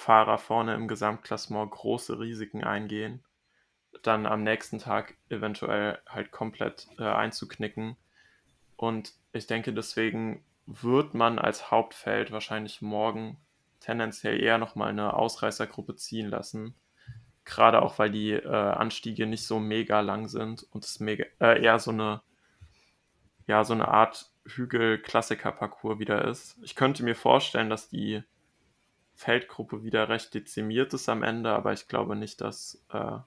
[0.00, 3.22] Fahrer vorne im Gesamtklassement große Risiken eingehen,
[4.02, 7.96] dann am nächsten Tag eventuell halt komplett äh, einzuknicken.
[8.76, 13.36] Und ich denke, deswegen wird man als Hauptfeld wahrscheinlich morgen
[13.80, 16.74] tendenziell eher nochmal eine Ausreißergruppe ziehen lassen.
[17.44, 21.62] Gerade auch, weil die äh, Anstiege nicht so mega lang sind und es mega, äh,
[21.62, 22.22] eher so eine,
[23.46, 26.56] ja, so eine Art Hügel-Klassiker-Parcours wieder ist.
[26.62, 28.22] Ich könnte mir vorstellen, dass die
[29.20, 33.18] Feldgruppe wieder recht dezimiert ist am Ende, aber ich glaube nicht, dass, äh,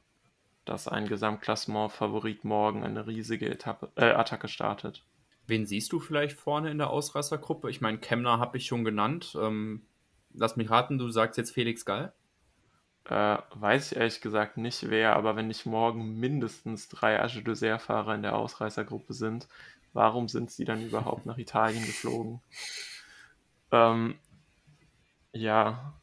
[0.65, 5.05] dass ein Gesamtklassement-Favorit morgen eine riesige Etappe, äh, Attacke startet.
[5.45, 7.69] Wen siehst du vielleicht vorne in der Ausreißergruppe?
[7.69, 9.37] Ich meine, Kemner habe ich schon genannt.
[9.39, 9.85] Ähm,
[10.33, 12.11] lass mich raten, du sagst jetzt Felix Gall.
[13.05, 18.15] Äh, weiß ich ehrlich gesagt nicht wer, aber wenn nicht morgen mindestens drei Age d'Isère-Fahrer
[18.15, 19.47] in der Ausreißergruppe sind,
[19.93, 22.41] warum sind sie dann überhaupt nach Italien geflogen?
[23.71, 24.15] Ähm,
[25.33, 25.93] ja,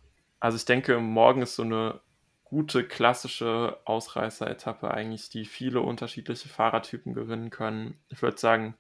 [0.41, 2.01] also ich denke, morgen ist so eine
[2.45, 7.99] gute klassische Ausreißer-Etappe eigentlich, die viele unterschiedliche Fahrertypen gewinnen können.
[8.09, 8.77] Ich würde sagen,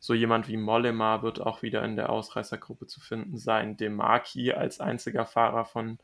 [0.00, 3.76] so jemand wie Mollema wird auch wieder in der Ausreißergruppe zu finden sein.
[3.76, 5.98] Demarki als einziger Fahrer von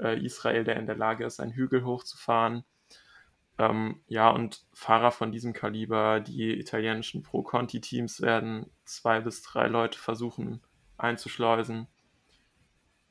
[0.00, 2.64] äh, Israel, der in der Lage ist, einen Hügel hochzufahren.
[3.58, 9.98] Ähm, ja, und Fahrer von diesem Kaliber, die italienischen Pro-Conti-Teams werden zwei bis drei Leute
[9.98, 10.62] versuchen
[10.98, 11.88] einzuschleusen.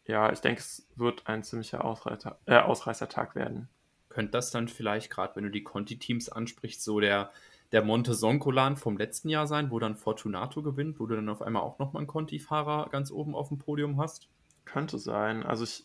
[0.08, 3.70] Ja, ich denke, es wird ein ziemlicher Ausreißer, äh, Ausreißertag werden.
[4.10, 7.32] Könnte das dann vielleicht, gerade wenn du die Conti-Teams ansprichst, so der,
[7.72, 11.42] der Monte Soncolan vom letzten Jahr sein, wo dann Fortunato gewinnt, wo du dann auf
[11.42, 14.30] einmal auch nochmal einen Conti-Fahrer ganz oben auf dem Podium hast?
[14.64, 15.44] Könnte sein.
[15.44, 15.84] Also ich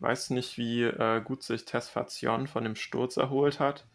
[0.00, 3.86] weiß nicht, wie äh, gut sich Tesfazion von dem Sturz erholt hat.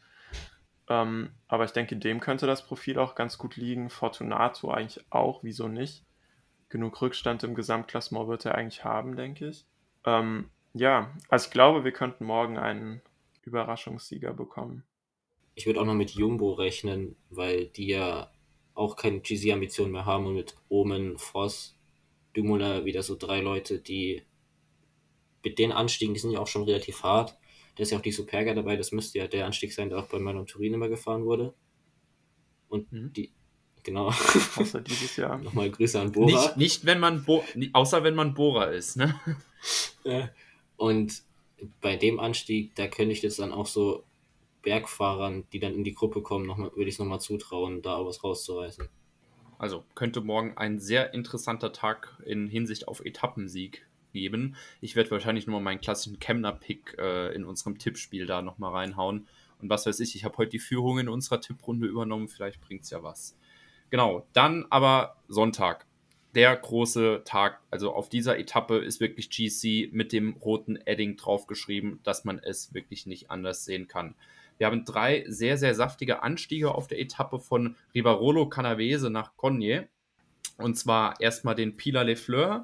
[0.89, 3.89] Ähm, aber ich denke, dem könnte das Profil auch ganz gut liegen.
[3.89, 6.03] Fortunato eigentlich auch, wieso nicht?
[6.69, 9.65] Genug Rückstand im Gesamtklassement wird er eigentlich haben, denke ich.
[10.05, 13.01] Ähm, ja, also ich glaube, wir könnten morgen einen
[13.43, 14.83] Überraschungssieger bekommen.
[15.55, 18.31] Ich würde auch noch mit Jumbo rechnen, weil die ja
[18.73, 21.77] auch keine GC-Ambitionen mehr haben und mit Omen, Voss,
[22.33, 24.23] Dumoulin wieder so drei Leute, die
[25.43, 27.37] mit den Anstiegen, die sind ja auch schon relativ hart.
[27.75, 30.07] Da ist ja auch die Superga dabei, das müsste ja der Anstieg sein, der auch
[30.07, 31.53] bei Mailand Turin immer gefahren wurde.
[32.67, 33.13] Und mhm.
[33.13, 33.33] die,
[33.87, 34.13] genau.
[34.55, 35.37] Außer dieses Jahr.
[35.43, 36.25] Nochmal Grüße an Bora.
[36.27, 39.19] Nicht, nicht wenn man, Bo außer wenn man Bohrer ist, ne?
[40.77, 41.23] Und
[41.81, 44.03] bei dem Anstieg, da könnte ich jetzt dann auch so
[44.61, 48.05] Bergfahrern, die dann in die Gruppe kommen, noch mal, würde ich es nochmal zutrauen, da
[48.05, 48.87] was rauszureißen.
[49.57, 54.55] Also könnte morgen ein sehr interessanter Tag in Hinsicht auf Etappensieg geben.
[54.81, 59.27] Ich werde wahrscheinlich nochmal meinen klassischen Kemner-Pick äh, in unserem Tippspiel da nochmal reinhauen.
[59.59, 62.83] Und was weiß ich, ich habe heute die Führung in unserer Tipprunde übernommen, vielleicht bringt
[62.83, 63.35] es ja was.
[63.89, 65.85] Genau, dann aber Sonntag.
[66.35, 71.99] Der große Tag, also auf dieser Etappe ist wirklich GC mit dem roten Edding draufgeschrieben,
[72.03, 74.13] dass man es wirklich nicht anders sehen kann.
[74.57, 79.87] Wir haben drei sehr, sehr saftige Anstiege auf der Etappe von Rivarolo Canavese nach Cogne.
[80.57, 82.61] Und zwar erstmal den Pilar Les Fleurs,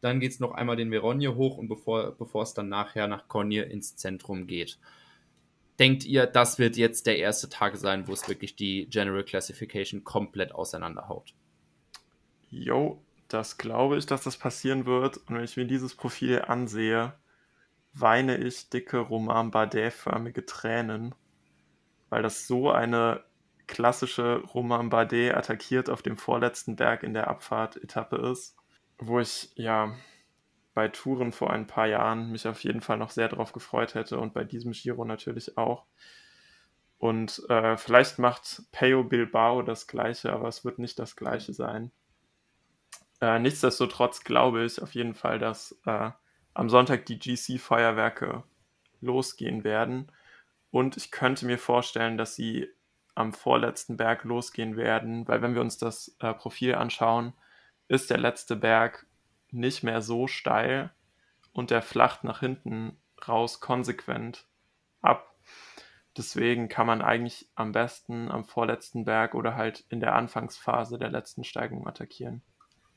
[0.00, 3.26] dann geht es noch einmal den Veronje hoch und bevor, bevor es dann nachher nach
[3.26, 4.78] Cogne ins Zentrum geht.
[5.78, 10.04] Denkt ihr, das wird jetzt der erste Tag sein, wo es wirklich die General Classification
[10.04, 11.34] komplett auseinanderhaut?
[12.50, 15.16] Jo, das glaube ich, dass das passieren wird.
[15.16, 17.14] Und wenn ich mir dieses Profil ansehe,
[17.92, 21.14] weine ich dicke Roman Bardet-förmige Tränen,
[22.08, 23.24] weil das so eine
[23.66, 28.56] klassische Roman Bardet attackiert auf dem vorletzten Berg in der Abfahrt-Etappe ist
[28.98, 29.94] wo ich ja
[30.74, 34.18] bei Touren vor ein paar Jahren mich auf jeden Fall noch sehr darauf gefreut hätte
[34.18, 35.86] und bei diesem Giro natürlich auch.
[36.98, 41.92] Und äh, vielleicht macht Peyo Bilbao das gleiche, aber es wird nicht das gleiche sein.
[43.20, 46.10] Äh, nichtsdestotrotz glaube ich auf jeden Fall, dass äh,
[46.54, 48.42] am Sonntag die GC-Feuerwerke
[49.00, 50.10] losgehen werden.
[50.70, 52.68] Und ich könnte mir vorstellen, dass sie
[53.14, 57.32] am vorletzten Berg losgehen werden, weil wenn wir uns das äh, Profil anschauen,
[57.86, 59.06] ist der letzte Berg
[59.54, 60.90] nicht mehr so steil
[61.52, 62.96] und der flacht nach hinten
[63.26, 64.46] raus konsequent
[65.00, 65.34] ab.
[66.16, 71.10] Deswegen kann man eigentlich am besten am vorletzten Berg oder halt in der Anfangsphase der
[71.10, 72.42] letzten Steigung attackieren.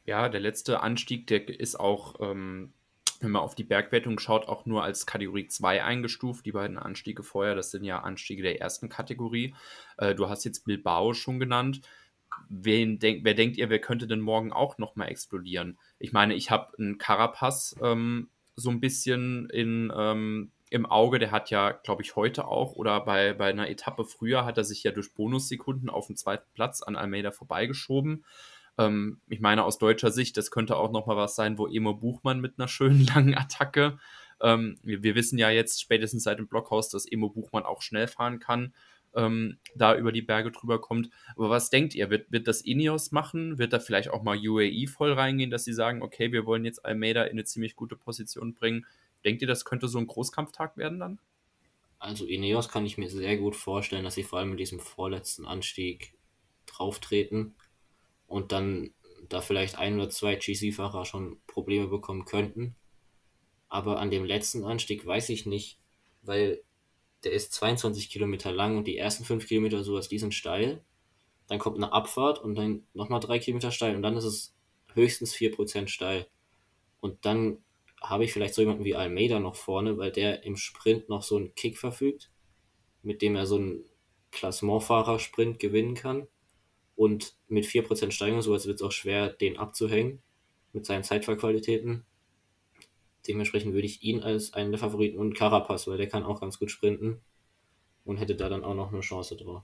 [0.05, 2.73] Ja, der letzte Anstieg, der ist auch, ähm,
[3.19, 6.45] wenn man auf die Bergwertung schaut, auch nur als Kategorie 2 eingestuft.
[6.45, 9.55] Die beiden Anstiege vorher, das sind ja Anstiege der ersten Kategorie.
[9.97, 11.81] Äh, du hast jetzt Bilbao schon genannt
[12.49, 15.77] wen denk, wer denkt ihr, wer könnte denn morgen auch nochmal explodieren?
[15.99, 21.31] Ich meine, ich habe einen Carapaz ähm, so ein bisschen in, ähm, im Auge, der
[21.31, 24.83] hat ja, glaube ich, heute auch oder bei, bei einer Etappe früher hat er sich
[24.83, 28.25] ja durch Bonussekunden auf den zweiten Platz an Almeida vorbeigeschoben.
[28.77, 32.41] Ähm, ich meine, aus deutscher Sicht, das könnte auch nochmal was sein, wo Emo Buchmann
[32.41, 33.99] mit einer schönen langen Attacke.
[34.41, 38.07] Ähm, wir, wir, wissen ja jetzt spätestens seit dem Blockhaus, dass Emo Buchmann auch schnell
[38.07, 38.73] fahren kann
[39.17, 41.09] ähm, da über die Berge drüber kommt.
[41.35, 42.09] Aber was denkt ihr?
[42.09, 43.57] Wird, wird das Ineos machen?
[43.57, 46.85] Wird da vielleicht auch mal UAE voll reingehen, dass sie sagen, okay, wir wollen jetzt
[46.85, 48.85] Almeida in eine ziemlich gute Position bringen?
[49.25, 51.19] Denkt ihr, das könnte so ein Großkampftag werden dann?
[51.99, 55.45] Also Ineos kann ich mir sehr gut vorstellen, dass sie vor allem mit diesem vorletzten
[55.45, 56.13] Anstieg
[56.67, 57.55] drauftreten
[58.27, 58.91] und dann
[59.29, 62.75] da vielleicht ein oder zwei GC-Fahrer schon Probleme bekommen könnten.
[63.67, 65.79] Aber an dem letzten Anstieg weiß ich nicht,
[66.21, 66.61] weil
[67.27, 70.81] der ist 22 Kilometer lang und die ersten 5 Kilometer sowas, die sind steil.
[71.47, 74.55] Dann kommt eine Abfahrt und dann nochmal 3 Kilometer steil und dann ist es
[74.93, 76.27] höchstens 4% steil.
[77.01, 77.57] Und dann
[78.01, 81.35] habe ich vielleicht so jemanden wie Almeida noch vorne, weil der im Sprint noch so
[81.35, 82.31] einen Kick verfügt,
[83.03, 83.83] mit dem er so einen
[84.31, 86.27] Klassementfahrer-Sprint gewinnen kann.
[86.95, 90.21] Und mit 4% Steigerung, sowas wird es auch schwer, den abzuhängen
[90.71, 92.05] mit seinen Zeitfahrqualitäten.
[93.27, 96.59] Dementsprechend würde ich ihn als einen der Favoriten und Carapaz, weil der kann auch ganz
[96.59, 97.21] gut sprinten
[98.05, 99.63] und hätte da dann auch noch eine Chance drauf.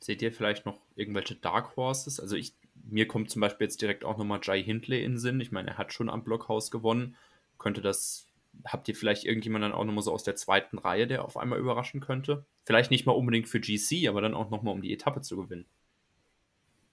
[0.00, 2.18] Seht ihr vielleicht noch irgendwelche Dark Horses?
[2.18, 5.40] Also ich, mir kommt zum Beispiel jetzt direkt auch nochmal Jai Hindley in den Sinn.
[5.40, 7.16] Ich meine, er hat schon am Blockhaus gewonnen.
[7.58, 8.26] Könnte das,
[8.64, 11.60] habt ihr vielleicht irgendjemand dann auch nochmal so aus der zweiten Reihe, der auf einmal
[11.60, 12.44] überraschen könnte?
[12.64, 15.66] Vielleicht nicht mal unbedingt für GC, aber dann auch nochmal um die Etappe zu gewinnen.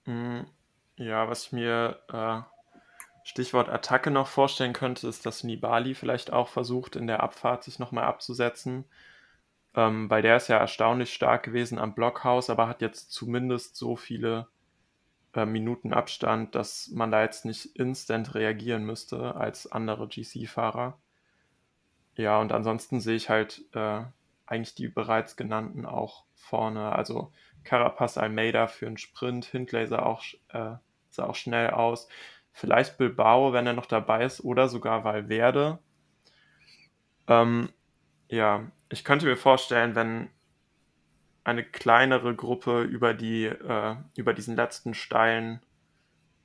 [0.06, 0.42] Mm,
[0.98, 2.42] ja, was mir äh,
[3.30, 7.78] Stichwort Attacke noch vorstellen könnte, ist, dass Nibali vielleicht auch versucht, in der Abfahrt sich
[7.78, 8.86] nochmal abzusetzen.
[9.76, 13.96] Ähm, weil der ist ja erstaunlich stark gewesen am Blockhaus, aber hat jetzt zumindest so
[13.96, 14.48] viele
[15.36, 20.98] äh, Minuten Abstand, dass man da jetzt nicht instant reagieren müsste als andere GC-Fahrer.
[22.16, 24.02] Ja, und ansonsten sehe ich halt äh,
[24.48, 26.94] eigentlich die bereits genannten auch vorne.
[26.94, 27.32] Also
[27.64, 30.78] Carapaz Almeida für einen Sprint, Hindley auch, äh,
[31.12, 32.08] sah auch schnell aus.
[32.60, 35.80] Vielleicht Bilbao, wenn er noch dabei ist, oder sogar Valverde.
[37.26, 37.70] Ähm,
[38.28, 40.30] ja, ich könnte mir vorstellen, wenn
[41.46, 45.62] eine kleinere Gruppe über, die, äh, über diesen letzten steilen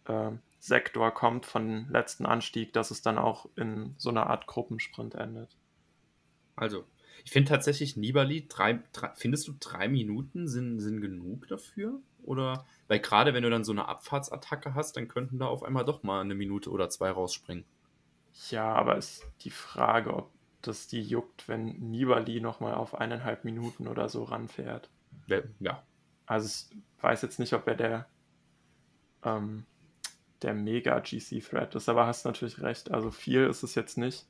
[0.07, 5.17] äh, Sektor kommt von letzten Anstieg, dass es dann auch in so einer Art Gruppensprint
[5.17, 5.57] endet.
[6.55, 6.85] Also,
[7.25, 12.01] ich finde tatsächlich Nibali, drei, drei, findest du drei Minuten sind, sind genug dafür?
[12.22, 15.87] Oder, weil gerade wenn du dann so eine Abfahrtsattacke hast, dann könnten da auf einmal
[15.87, 17.64] doch mal eine Minute oder zwei rausspringen.
[18.51, 23.89] Ja, aber ist die Frage, ob das die juckt, wenn Nibali nochmal auf eineinhalb Minuten
[23.89, 24.91] oder so ranfährt.
[25.61, 25.83] Ja.
[26.27, 28.09] Also ich weiß jetzt nicht, ob er der,
[29.22, 29.64] ähm,
[30.43, 32.91] der Mega-GC-Thread ist, aber hast natürlich recht.
[32.91, 34.27] Also viel ist es jetzt nicht.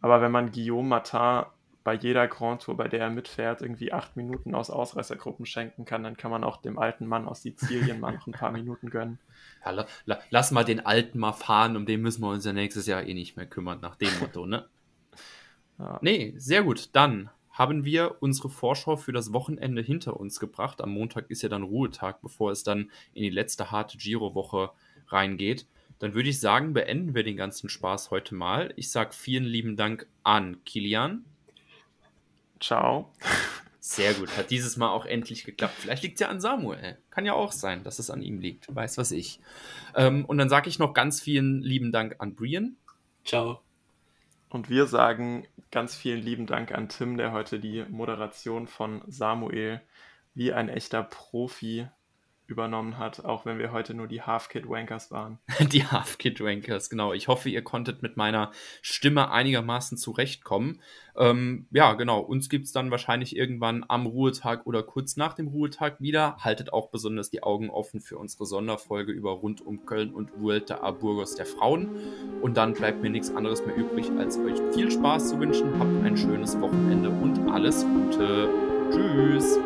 [0.00, 1.44] Aber wenn man Guillaume Matin
[1.82, 6.02] bei jeder Grand Tour, bei der er mitfährt, irgendwie acht Minuten aus Ausreißergruppen schenken kann,
[6.02, 9.18] dann kann man auch dem alten Mann aus Sizilien mal noch ein paar Minuten gönnen.
[9.64, 12.52] Ja, la, la, lass mal den alten mal fahren, um den müssen wir uns ja
[12.52, 14.66] nächstes Jahr eh nicht mehr kümmern, nach dem Motto, ne?
[15.78, 15.98] Ja.
[16.02, 16.90] Nee, sehr gut.
[16.92, 20.82] Dann haben wir unsere Vorschau für das Wochenende hinter uns gebracht.
[20.82, 24.72] Am Montag ist ja dann Ruhetag, bevor es dann in die letzte harte Giro-Woche
[25.08, 25.66] reingeht.
[25.98, 28.72] Dann würde ich sagen, beenden wir den ganzen Spaß heute mal.
[28.76, 31.24] Ich sage vielen lieben Dank an Kilian.
[32.60, 33.10] Ciao.
[33.80, 34.36] Sehr gut.
[34.36, 35.74] Hat dieses Mal auch endlich geklappt.
[35.78, 36.98] Vielleicht liegt es ja an Samuel.
[37.10, 38.72] Kann ja auch sein, dass es an ihm liegt.
[38.74, 39.40] Weiß was ich.
[39.96, 42.76] Ähm, und dann sage ich noch ganz vielen lieben Dank an Brian.
[43.24, 43.60] Ciao.
[44.50, 49.80] Und wir sagen ganz vielen lieben Dank an Tim, der heute die Moderation von Samuel
[50.34, 51.88] wie ein echter Profi
[52.50, 55.38] übernommen hat, auch wenn wir heute nur die Half-Kid-Wankers waren.
[55.72, 57.12] Die Half-Kid-Wankers, genau.
[57.12, 58.50] Ich hoffe, ihr konntet mit meiner
[58.82, 60.80] Stimme einigermaßen zurechtkommen.
[61.16, 62.20] Ähm, ja, genau.
[62.20, 66.36] Uns gibt es dann wahrscheinlich irgendwann am Ruhetag oder kurz nach dem Ruhetag wieder.
[66.38, 70.80] Haltet auch besonders die Augen offen für unsere Sonderfolge über rund um Köln und Vuelta
[70.82, 71.88] a Burgos der Frauen.
[72.42, 75.78] Und dann bleibt mir nichts anderes mehr übrig, als euch viel Spaß zu wünschen.
[75.78, 78.48] Habt ein schönes Wochenende und alles Gute.
[78.90, 79.58] Tschüss.